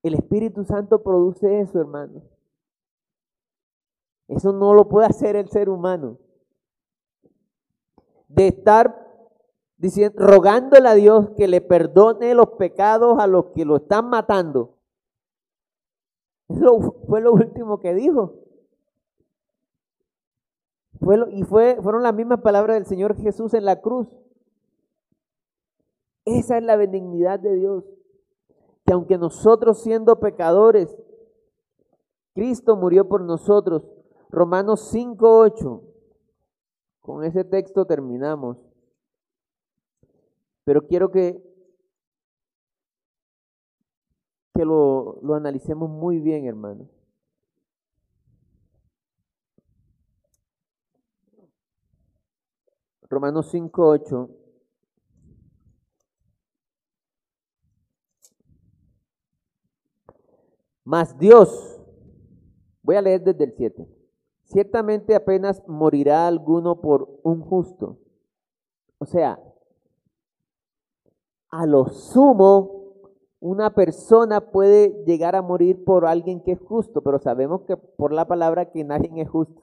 El 0.04 0.14
Espíritu 0.14 0.62
Santo 0.62 1.02
produce 1.02 1.62
eso, 1.62 1.80
hermano. 1.80 2.22
Eso 4.28 4.52
no 4.52 4.72
lo 4.72 4.88
puede 4.88 5.08
hacer 5.08 5.34
el 5.34 5.48
ser 5.48 5.68
humano. 5.68 6.16
De 8.30 8.48
estar 8.48 9.06
diciendo, 9.76 10.24
rogándole 10.24 10.88
a 10.88 10.94
Dios 10.94 11.30
que 11.36 11.48
le 11.48 11.60
perdone 11.60 12.34
los 12.34 12.50
pecados 12.58 13.18
a 13.18 13.26
los 13.26 13.46
que 13.54 13.64
lo 13.64 13.76
están 13.76 14.08
matando. 14.08 14.76
Fue 16.48 17.20
lo 17.20 17.32
último 17.32 17.78
que 17.78 17.94
dijo 17.94 18.40
y 21.30 21.42
fue, 21.44 21.78
fueron 21.82 22.02
las 22.02 22.14
mismas 22.14 22.40
palabras 22.40 22.76
del 22.76 22.86
Señor 22.86 23.16
Jesús 23.16 23.54
en 23.54 23.64
la 23.64 23.80
cruz. 23.80 24.06
Esa 26.24 26.58
es 26.58 26.64
la 26.64 26.76
benignidad 26.76 27.40
de 27.40 27.54
Dios. 27.54 27.84
Que 28.84 28.92
aunque 28.92 29.16
nosotros 29.16 29.82
siendo 29.82 30.20
pecadores, 30.20 30.94
Cristo 32.34 32.76
murió 32.76 33.08
por 33.08 33.22
nosotros. 33.22 33.82
Romanos 34.28 34.94
5.8. 34.94 35.80
Con 37.10 37.24
ese 37.24 37.42
texto 37.42 37.84
terminamos. 37.86 38.56
Pero 40.62 40.86
quiero 40.86 41.10
que, 41.10 41.42
que 44.54 44.64
lo, 44.64 45.18
lo 45.20 45.34
analicemos 45.34 45.90
muy 45.90 46.20
bien, 46.20 46.46
hermanos. 46.46 46.86
Romanos 53.08 53.52
5.8. 53.52 54.30
Mas 60.84 61.18
Dios, 61.18 61.82
voy 62.82 62.94
a 62.94 63.02
leer 63.02 63.24
desde 63.24 63.42
el 63.42 63.54
7. 63.56 63.99
Ciertamente 64.50 65.14
apenas 65.14 65.62
morirá 65.68 66.26
alguno 66.26 66.80
por 66.80 67.20
un 67.22 67.40
justo. 67.40 67.98
O 68.98 69.06
sea, 69.06 69.40
a 71.50 71.66
lo 71.66 71.86
sumo, 71.88 72.80
una 73.38 73.74
persona 73.74 74.50
puede 74.50 75.04
llegar 75.04 75.36
a 75.36 75.42
morir 75.42 75.84
por 75.84 76.04
alguien 76.04 76.42
que 76.42 76.52
es 76.52 76.60
justo, 76.60 77.00
pero 77.00 77.20
sabemos 77.20 77.62
que 77.62 77.76
por 77.76 78.12
la 78.12 78.26
palabra 78.26 78.72
que 78.72 78.82
nadie 78.82 79.22
es 79.22 79.30
justo. 79.30 79.62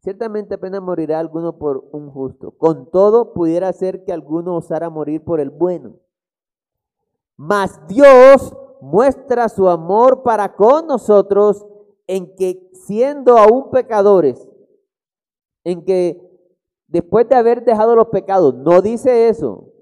Ciertamente 0.00 0.56
apenas 0.56 0.82
morirá 0.82 1.18
alguno 1.18 1.56
por 1.56 1.88
un 1.92 2.10
justo. 2.10 2.50
Con 2.50 2.90
todo, 2.90 3.32
pudiera 3.32 3.72
ser 3.72 4.04
que 4.04 4.12
alguno 4.12 4.54
osara 4.54 4.90
morir 4.90 5.24
por 5.24 5.40
el 5.40 5.48
bueno. 5.48 5.94
Mas 7.36 7.80
Dios 7.88 8.54
muestra 8.82 9.48
su 9.48 9.66
amor 9.66 10.22
para 10.22 10.54
con 10.56 10.86
nosotros 10.86 11.66
en 12.06 12.34
que 12.36 12.70
siendo 12.72 13.38
aún 13.38 13.70
pecadores, 13.70 14.48
en 15.64 15.84
que 15.84 16.20
después 16.86 17.28
de 17.28 17.36
haber 17.36 17.64
dejado 17.64 17.96
los 17.96 18.08
pecados, 18.08 18.54
no 18.54 18.82
dice 18.82 19.28
eso, 19.28 19.72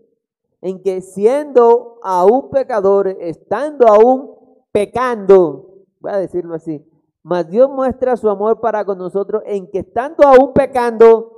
en 0.60 0.82
que 0.82 1.00
siendo 1.00 1.98
aún 2.02 2.50
pecadores, 2.50 3.16
estando 3.20 3.88
aún 3.88 4.36
pecando, 4.70 5.84
voy 6.00 6.12
a 6.12 6.18
decirlo 6.18 6.54
así, 6.54 6.84
mas 7.22 7.48
Dios 7.48 7.68
muestra 7.70 8.16
su 8.16 8.28
amor 8.28 8.60
para 8.60 8.84
con 8.84 8.98
nosotros 8.98 9.42
en 9.46 9.70
que 9.70 9.80
estando 9.80 10.26
aún 10.26 10.52
pecando, 10.52 11.32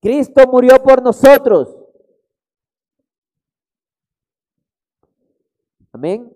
Cristo 0.00 0.42
murió 0.50 0.82
por 0.82 1.02
nosotros. 1.02 1.76
Amén. 5.92 6.34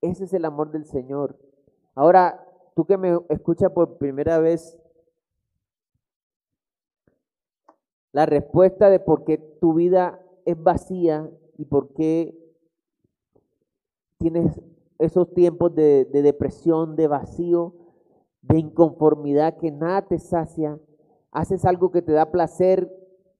Ese 0.00 0.24
es 0.24 0.32
el 0.32 0.44
amor 0.44 0.70
del 0.70 0.86
Señor. 0.86 1.38
Ahora, 2.00 2.42
tú 2.74 2.86
que 2.86 2.96
me 2.96 3.20
escuchas 3.28 3.70
por 3.72 3.98
primera 3.98 4.38
vez, 4.38 4.80
la 8.10 8.24
respuesta 8.24 8.88
de 8.88 9.00
por 9.00 9.24
qué 9.24 9.36
tu 9.36 9.74
vida 9.74 10.18
es 10.46 10.58
vacía 10.62 11.30
y 11.58 11.66
por 11.66 11.92
qué 11.92 12.34
tienes 14.16 14.62
esos 14.98 15.34
tiempos 15.34 15.74
de, 15.74 16.06
depresión, 16.06 16.96
de 16.96 17.06
vacío, 17.06 17.74
de 18.40 18.58
inconformidad, 18.58 19.58
que 19.58 19.70
nada 19.70 20.08
te 20.08 20.18
sacia, 20.18 20.78
haces 21.32 21.66
algo 21.66 21.90
que 21.90 22.00
te 22.00 22.12
da 22.12 22.32
placer, 22.32 22.90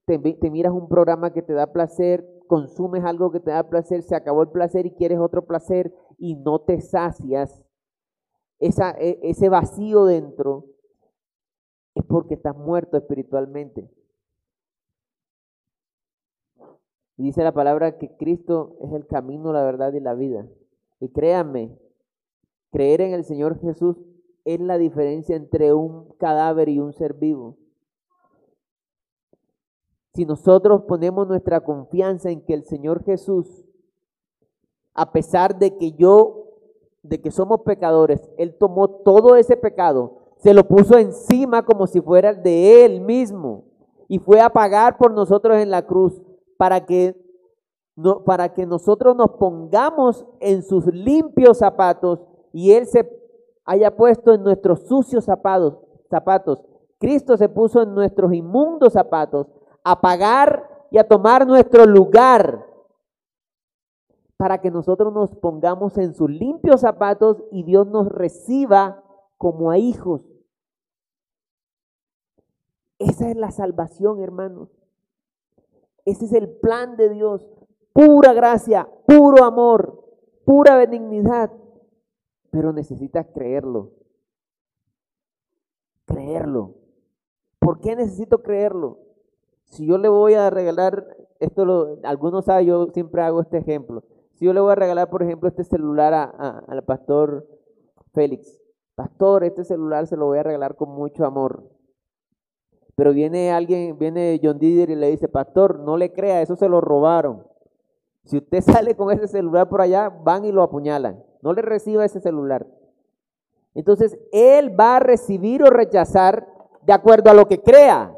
te, 0.05 0.19
miras 0.51 0.73
un 0.73 0.87
programa 0.87 1.33
que 1.33 1.41
te 1.41 1.53
da 1.53 1.73
placer, 1.73 2.29
consumes 2.45 3.03
algo 3.05 3.31
que 3.31 3.39
te 3.39 3.49
da 3.49 3.67
placer, 3.67 4.03
se 4.03 4.15
acabó 4.15 4.43
el 4.43 4.49
placer 4.49 4.85
y 4.85 4.91
quieres 4.91 5.17
otro 5.17 5.47
placer 5.47 5.91
y 6.19 6.35
no 6.35 6.61
te 6.61 6.79
sacias, 6.79 7.65
E, 8.61 9.19
ese 9.23 9.49
vacío 9.49 10.05
dentro 10.05 10.65
es 11.95 12.05
porque 12.05 12.35
estás 12.35 12.55
muerto 12.55 12.95
espiritualmente. 12.95 13.89
dice 17.17 17.43
la 17.43 17.51
palabra 17.51 17.99
que 17.99 18.15
Cristo 18.17 18.77
es 18.81 18.91
el 18.93 19.05
camino, 19.05 19.53
la 19.53 19.63
verdad 19.63 19.93
y 19.93 19.99
la 19.99 20.15
vida. 20.15 20.47
Y 20.99 21.09
créanme, 21.09 21.77
creer 22.71 23.01
en 23.01 23.13
el 23.13 23.23
Señor 23.25 23.59
Jesús 23.59 23.97
es 24.43 24.59
la 24.59 24.77
diferencia 24.77 25.35
entre 25.35 25.73
un 25.73 26.13
cadáver 26.17 26.69
y 26.69 26.79
un 26.79 26.93
ser 26.93 27.13
vivo. 27.13 27.57
Si 30.13 30.25
nosotros 30.25 30.83
ponemos 30.87 31.27
nuestra 31.27 31.61
confianza 31.61 32.31
en 32.31 32.43
que 32.43 32.53
el 32.53 32.65
Señor 32.65 33.03
Jesús, 33.03 33.65
a 34.93 35.11
pesar 35.11 35.57
de 35.57 35.77
que 35.77 35.91
yo, 35.93 36.50
de 37.03 37.21
que 37.21 37.31
somos 37.31 37.61
pecadores, 37.61 38.29
Él 38.37 38.55
tomó 38.57 38.87
todo 38.89 39.35
ese 39.35 39.57
pecado, 39.57 40.17
se 40.37 40.53
lo 40.53 40.67
puso 40.67 40.97
encima 40.97 41.63
como 41.63 41.87
si 41.87 42.01
fuera 42.01 42.33
de 42.33 42.85
Él 42.85 43.01
mismo 43.01 43.65
y 44.07 44.19
fue 44.19 44.41
a 44.41 44.49
pagar 44.49 44.97
por 44.97 45.13
nosotros 45.13 45.57
en 45.57 45.71
la 45.71 45.85
cruz 45.85 46.21
para 46.57 46.85
que 46.85 47.15
para 48.25 48.53
que 48.53 48.65
nosotros 48.65 49.15
nos 49.15 49.31
pongamos 49.31 50.25
en 50.39 50.63
sus 50.63 50.85
limpios 50.87 51.57
zapatos 51.57 52.19
y 52.53 52.71
Él 52.71 52.87
se 52.87 53.07
haya 53.65 53.95
puesto 53.95 54.33
en 54.33 54.43
nuestros 54.43 54.87
sucios 54.87 55.25
zapatos. 55.25 55.77
zapatos. 56.09 56.63
Cristo 56.99 57.37
se 57.37 57.49
puso 57.49 57.81
en 57.81 57.93
nuestros 57.93 58.33
inmundos 58.33 58.93
zapatos 58.93 59.47
a 59.83 60.01
pagar 60.01 60.67
y 60.91 60.97
a 60.97 61.07
tomar 61.07 61.47
nuestro 61.47 61.85
lugar 61.85 62.65
para 64.41 64.59
que 64.59 64.71
nosotros 64.71 65.13
nos 65.13 65.35
pongamos 65.35 65.99
en 65.99 66.15
sus 66.15 66.27
limpios 66.27 66.81
zapatos 66.81 67.43
y 67.51 67.61
Dios 67.61 67.85
nos 67.85 68.07
reciba 68.07 69.03
como 69.37 69.69
a 69.69 69.77
hijos. 69.77 70.23
Esa 72.97 73.29
es 73.29 73.37
la 73.37 73.51
salvación, 73.51 74.19
hermanos. 74.19 74.69
Ese 76.05 76.25
es 76.25 76.33
el 76.33 76.49
plan 76.49 76.97
de 76.97 77.09
Dios. 77.09 77.47
Pura 77.93 78.33
gracia, 78.33 78.89
puro 79.05 79.43
amor, 79.43 80.07
pura 80.43 80.75
benignidad. 80.75 81.51
Pero 82.49 82.73
necesitas 82.73 83.27
creerlo. 83.35 83.91
Creerlo. 86.05 86.73
¿Por 87.59 87.79
qué 87.79 87.95
necesito 87.95 88.41
creerlo? 88.41 88.97
Si 89.65 89.85
yo 89.85 89.99
le 89.99 90.09
voy 90.09 90.33
a 90.33 90.49
regalar, 90.49 91.15
esto 91.39 91.99
algunos 92.01 92.45
saben, 92.45 92.65
yo 92.65 92.87
siempre 92.87 93.21
hago 93.21 93.41
este 93.41 93.59
ejemplo. 93.59 94.03
Si 94.41 94.45
yo 94.45 94.53
le 94.53 94.59
voy 94.59 94.71
a 94.71 94.75
regalar, 94.75 95.07
por 95.07 95.21
ejemplo, 95.21 95.47
este 95.47 95.63
celular 95.63 96.15
al 96.15 96.83
pastor 96.83 97.47
Félix, 98.11 98.59
pastor, 98.95 99.43
este 99.43 99.63
celular 99.63 100.07
se 100.07 100.17
lo 100.17 100.25
voy 100.25 100.39
a 100.39 100.43
regalar 100.43 100.75
con 100.75 100.89
mucho 100.89 101.25
amor. 101.25 101.69
Pero 102.95 103.13
viene 103.13 103.51
alguien, 103.51 103.99
viene 103.99 104.39
John 104.41 104.57
Didier 104.57 104.89
y 104.89 104.95
le 104.95 105.11
dice, 105.11 105.27
pastor, 105.27 105.77
no 105.81 105.95
le 105.95 106.11
crea, 106.11 106.41
eso 106.41 106.55
se 106.55 106.67
lo 106.67 106.81
robaron. 106.81 107.45
Si 108.23 108.37
usted 108.37 108.61
sale 108.65 108.95
con 108.95 109.11
ese 109.11 109.27
celular 109.27 109.69
por 109.69 109.79
allá, 109.79 110.09
van 110.09 110.43
y 110.43 110.51
lo 110.51 110.63
apuñalan. 110.63 111.23
No 111.43 111.53
le 111.53 111.61
reciba 111.61 112.03
ese 112.03 112.19
celular. 112.19 112.65
Entonces, 113.75 114.17
él 114.31 114.75
va 114.75 114.95
a 114.95 115.01
recibir 115.01 115.61
o 115.61 115.69
rechazar 115.69 116.47
de 116.81 116.93
acuerdo 116.93 117.29
a 117.29 117.35
lo 117.35 117.47
que 117.47 117.61
crea. 117.61 118.17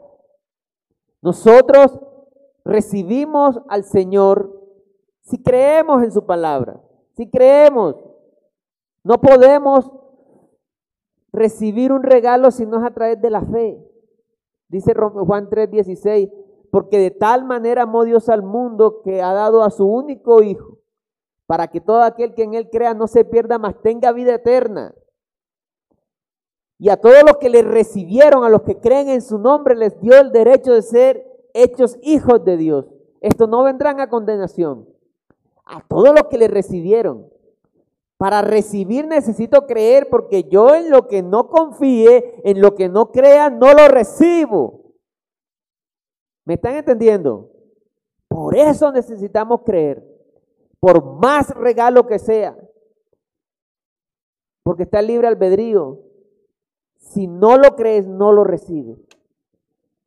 Nosotros 1.22 2.00
recibimos 2.64 3.60
al 3.68 3.84
Señor 3.84 4.63
si 5.24 5.42
creemos 5.42 6.04
en 6.04 6.12
su 6.12 6.26
palabra, 6.26 6.82
si 7.16 7.30
creemos, 7.30 7.96
no 9.04 9.20
podemos 9.20 9.92
recibir 11.32 11.92
un 11.92 12.04
regalo 12.04 12.52
si 12.52 12.66
no 12.66 12.80
es 12.80 12.86
a 12.86 12.94
través 12.94 13.22
de 13.22 13.30
la 13.30 13.42
fe. 13.42 13.84
Dice 14.70 14.94
Juan 14.94 15.50
3:16, 15.50 16.32
porque 16.72 16.98
de 16.98 17.12
tal 17.12 17.46
manera 17.46 17.84
amó 17.84 18.04
Dios 18.04 18.30
al 18.30 18.44
mundo 18.44 19.02
que 19.04 19.22
ha 19.22 19.34
dado 19.34 19.64
a 19.64 19.70
su 19.70 19.86
único 19.86 20.42
Hijo, 20.42 20.80
para 21.46 21.68
que 21.68 21.82
todo 21.82 22.04
aquel 22.04 22.34
que 22.34 22.44
en 22.44 22.54
Él 22.54 22.70
crea 22.70 22.94
no 22.94 23.08
se 23.08 23.26
pierda, 23.26 23.58
mas 23.58 23.82
tenga 23.82 24.12
vida 24.12 24.36
eterna. 24.36 24.94
Y 26.80 26.90
a 26.90 26.98
todos 26.98 27.24
los 27.26 27.38
que 27.38 27.50
le 27.50 27.62
recibieron, 27.62 28.44
a 28.44 28.50
los 28.50 28.64
que 28.64 28.80
creen 28.80 29.08
en 29.08 29.22
su 29.22 29.38
nombre, 29.38 29.76
les 29.76 30.00
dio 30.02 30.20
el 30.20 30.32
derecho 30.32 30.74
de 30.74 30.82
ser 30.82 31.26
hechos 31.54 31.98
hijos 32.02 32.44
de 32.44 32.58
Dios. 32.58 32.88
Estos 33.22 33.48
no 33.48 33.64
vendrán 33.64 34.02
a 34.02 34.10
condenación, 34.10 34.93
a 35.66 35.82
todos 35.88 36.14
los 36.14 36.24
que 36.30 36.38
le 36.38 36.48
recibieron. 36.48 37.30
Para 38.18 38.42
recibir 38.42 39.08
necesito 39.08 39.66
creer 39.66 40.08
porque 40.10 40.44
yo 40.44 40.76
en 40.76 40.90
lo 40.90 41.08
que 41.08 41.22
no 41.22 41.50
confíe, 41.50 42.42
en 42.44 42.62
lo 42.62 42.76
que 42.76 42.88
no 42.88 43.12
crea, 43.12 43.50
no 43.50 43.74
lo 43.74 43.88
recibo. 43.88 44.94
¿Me 46.46 46.56
están 46.56 46.76
entendiendo? 46.76 47.50
Por 48.28 48.56
eso 48.56 48.92
necesitamos 48.92 49.62
creer, 49.64 50.04
por 50.80 51.04
más 51.20 51.50
regalo 51.50 52.08
que 52.08 52.20
sea, 52.20 52.58
porque 54.64 54.84
está 54.84 55.02
libre 55.02 55.28
albedrío. 55.28 56.00
Si 56.98 57.28
no 57.28 57.58
lo 57.58 57.76
crees, 57.76 58.08
no 58.08 58.32
lo 58.32 58.44
recibes. 58.44 58.98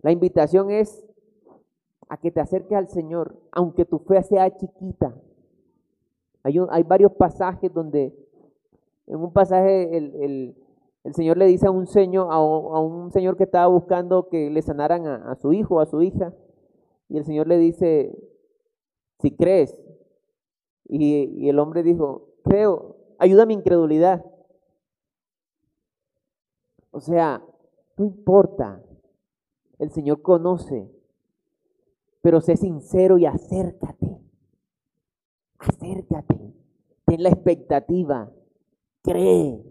La 0.00 0.10
invitación 0.10 0.70
es 0.70 1.04
a 2.08 2.16
que 2.16 2.30
te 2.30 2.40
acerques 2.40 2.76
al 2.76 2.88
Señor, 2.88 3.36
aunque 3.52 3.84
tu 3.84 3.98
fe 3.98 4.22
sea 4.22 4.56
chiquita. 4.56 5.14
Hay, 6.70 6.82
varios 6.84 7.12
pasajes 7.12 7.72
donde, 7.72 8.14
en 9.08 9.16
un 9.16 9.32
pasaje 9.32 9.96
el, 9.96 10.54
Señor 11.12 11.38
le 11.38 11.46
dice 11.46 11.66
a 11.66 11.70
un, 11.70 11.86
señor, 11.86 12.28
a, 12.30 12.40
un 12.40 13.10
señor 13.10 13.36
que 13.36 13.44
estaba 13.44 13.66
buscando 13.66 14.28
que 14.28 14.50
le 14.50 14.62
sanaran 14.62 15.06
a, 15.06 15.34
su 15.36 15.52
hijo 15.52 15.80
a 15.80 15.86
su 15.86 16.02
hija, 16.02 16.32
y 17.08 17.18
el 17.18 17.24
Señor 17.24 17.48
le 17.48 17.58
dice, 17.58 18.16
si 19.18 19.32
crees, 19.32 19.76
y, 20.84 21.04
y 21.44 21.48
el 21.48 21.58
hombre 21.58 21.82
dijo, 21.82 22.28
creo, 22.44 22.96
ayuda 23.18 23.42
a 23.42 23.46
mi 23.46 23.54
incredulidad. 23.54 24.24
O 26.92 27.00
sea, 27.00 27.42
no 27.96 28.04
importa, 28.04 28.82
el 29.78 29.90
Señor 29.90 30.22
conoce, 30.22 30.88
pero 32.20 32.40
sé 32.40 32.56
sincero 32.56 33.18
y 33.18 33.26
acércate. 33.26 34.25
Acércate, 35.58 36.54
ten 37.06 37.22
la 37.22 37.30
expectativa, 37.30 38.30
cree, 39.02 39.62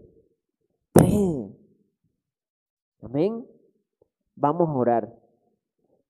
cree. 0.92 1.56
Amén. 3.02 3.46
Vamos 4.34 4.68
a 4.68 4.72
orar. 4.72 5.14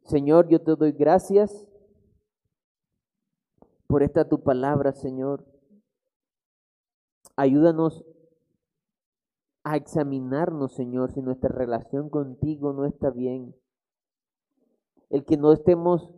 Señor, 0.04 0.48
yo 0.48 0.62
te 0.62 0.76
doy 0.76 0.92
gracias 0.92 1.66
por 3.86 4.02
esta 4.02 4.28
tu 4.28 4.42
palabra, 4.42 4.92
Señor. 4.92 5.44
Ayúdanos 7.36 8.04
a 9.62 9.76
examinarnos, 9.76 10.72
Señor, 10.72 11.12
si 11.12 11.20
nuestra 11.20 11.50
relación 11.50 12.08
contigo 12.08 12.72
no 12.72 12.86
está 12.86 13.10
bien. 13.10 13.54
El 15.10 15.24
que 15.24 15.36
no 15.36 15.52
estemos 15.52 16.10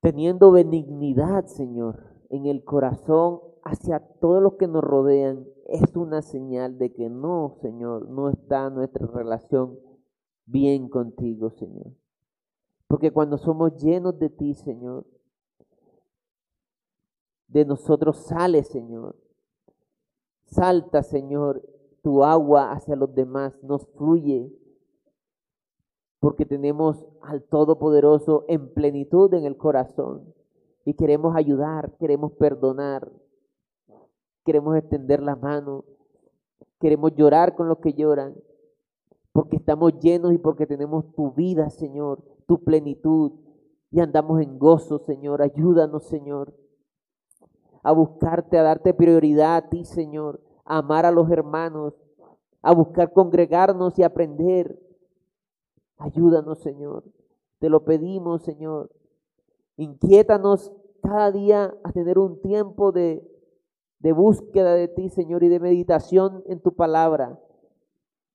teniendo 0.00 0.50
benignidad, 0.50 1.46
Señor 1.46 2.10
en 2.30 2.46
el 2.46 2.64
corazón 2.64 3.40
hacia 3.64 3.98
todos 4.20 4.42
los 4.42 4.54
que 4.54 4.68
nos 4.68 4.82
rodean 4.82 5.46
es 5.66 5.94
una 5.96 6.22
señal 6.22 6.78
de 6.78 6.92
que 6.92 7.10
no, 7.10 7.56
Señor, 7.60 8.08
no 8.08 8.30
está 8.30 8.70
nuestra 8.70 9.06
relación 9.06 9.78
bien 10.46 10.88
contigo, 10.88 11.50
Señor. 11.50 11.92
Porque 12.86 13.12
cuando 13.12 13.36
somos 13.36 13.76
llenos 13.76 14.18
de 14.18 14.30
ti, 14.30 14.54
Señor, 14.54 15.06
de 17.48 17.64
nosotros 17.64 18.16
sale, 18.16 18.62
Señor. 18.62 19.16
Salta, 20.44 21.02
Señor, 21.02 21.62
tu 22.02 22.24
agua 22.24 22.72
hacia 22.72 22.96
los 22.96 23.14
demás, 23.14 23.60
nos 23.62 23.86
fluye, 23.88 24.52
porque 26.20 26.46
tenemos 26.46 27.06
al 27.22 27.42
Todopoderoso 27.42 28.44
en 28.48 28.72
plenitud 28.72 29.32
en 29.34 29.44
el 29.44 29.56
corazón 29.56 30.34
y 30.90 30.94
queremos 30.94 31.36
ayudar, 31.36 31.92
queremos 32.00 32.32
perdonar, 32.32 33.08
queremos 34.44 34.76
extender 34.76 35.22
la 35.22 35.36
mano, 35.36 35.84
queremos 36.80 37.14
llorar 37.14 37.54
con 37.54 37.68
los 37.68 37.78
que 37.78 37.92
lloran, 37.92 38.34
porque 39.30 39.56
estamos 39.56 39.96
llenos 40.00 40.32
y 40.32 40.38
porque 40.38 40.66
tenemos 40.66 41.04
tu 41.14 41.30
vida, 41.30 41.70
Señor, 41.70 42.24
tu 42.46 42.64
plenitud, 42.64 43.32
y 43.92 44.00
andamos 44.00 44.40
en 44.40 44.58
gozo, 44.58 44.98
Señor. 44.98 45.42
Ayúdanos, 45.42 46.08
Señor, 46.08 46.52
a 47.84 47.92
buscarte, 47.92 48.58
a 48.58 48.64
darte 48.64 48.92
prioridad 48.92 49.56
a 49.56 49.68
ti, 49.68 49.84
Señor, 49.84 50.40
a 50.64 50.78
amar 50.78 51.06
a 51.06 51.12
los 51.12 51.30
hermanos, 51.30 51.94
a 52.62 52.74
buscar 52.74 53.12
congregarnos 53.12 53.96
y 53.96 54.02
aprender. 54.02 54.76
Ayúdanos, 55.98 56.58
Señor. 56.58 57.04
Te 57.60 57.68
lo 57.68 57.84
pedimos, 57.84 58.42
Señor. 58.42 58.90
Inquiétanos 59.76 60.72
cada 61.00 61.30
día 61.30 61.74
a 61.84 61.92
tener 61.92 62.18
un 62.18 62.40
tiempo 62.40 62.92
de, 62.92 63.22
de 63.98 64.12
búsqueda 64.12 64.74
de 64.74 64.88
ti, 64.88 65.08
Señor, 65.08 65.42
y 65.44 65.48
de 65.48 65.60
meditación 65.60 66.42
en 66.46 66.60
tu 66.60 66.74
palabra. 66.74 67.38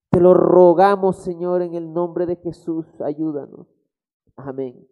Te 0.10 0.20
lo 0.20 0.34
rogamos, 0.34 1.18
Señor, 1.18 1.62
en 1.62 1.76
el 1.76 1.92
nombre 1.92 2.26
de 2.26 2.38
Jesús. 2.38 2.86
Ayúdanos. 3.02 3.68
Amén. 4.36 4.88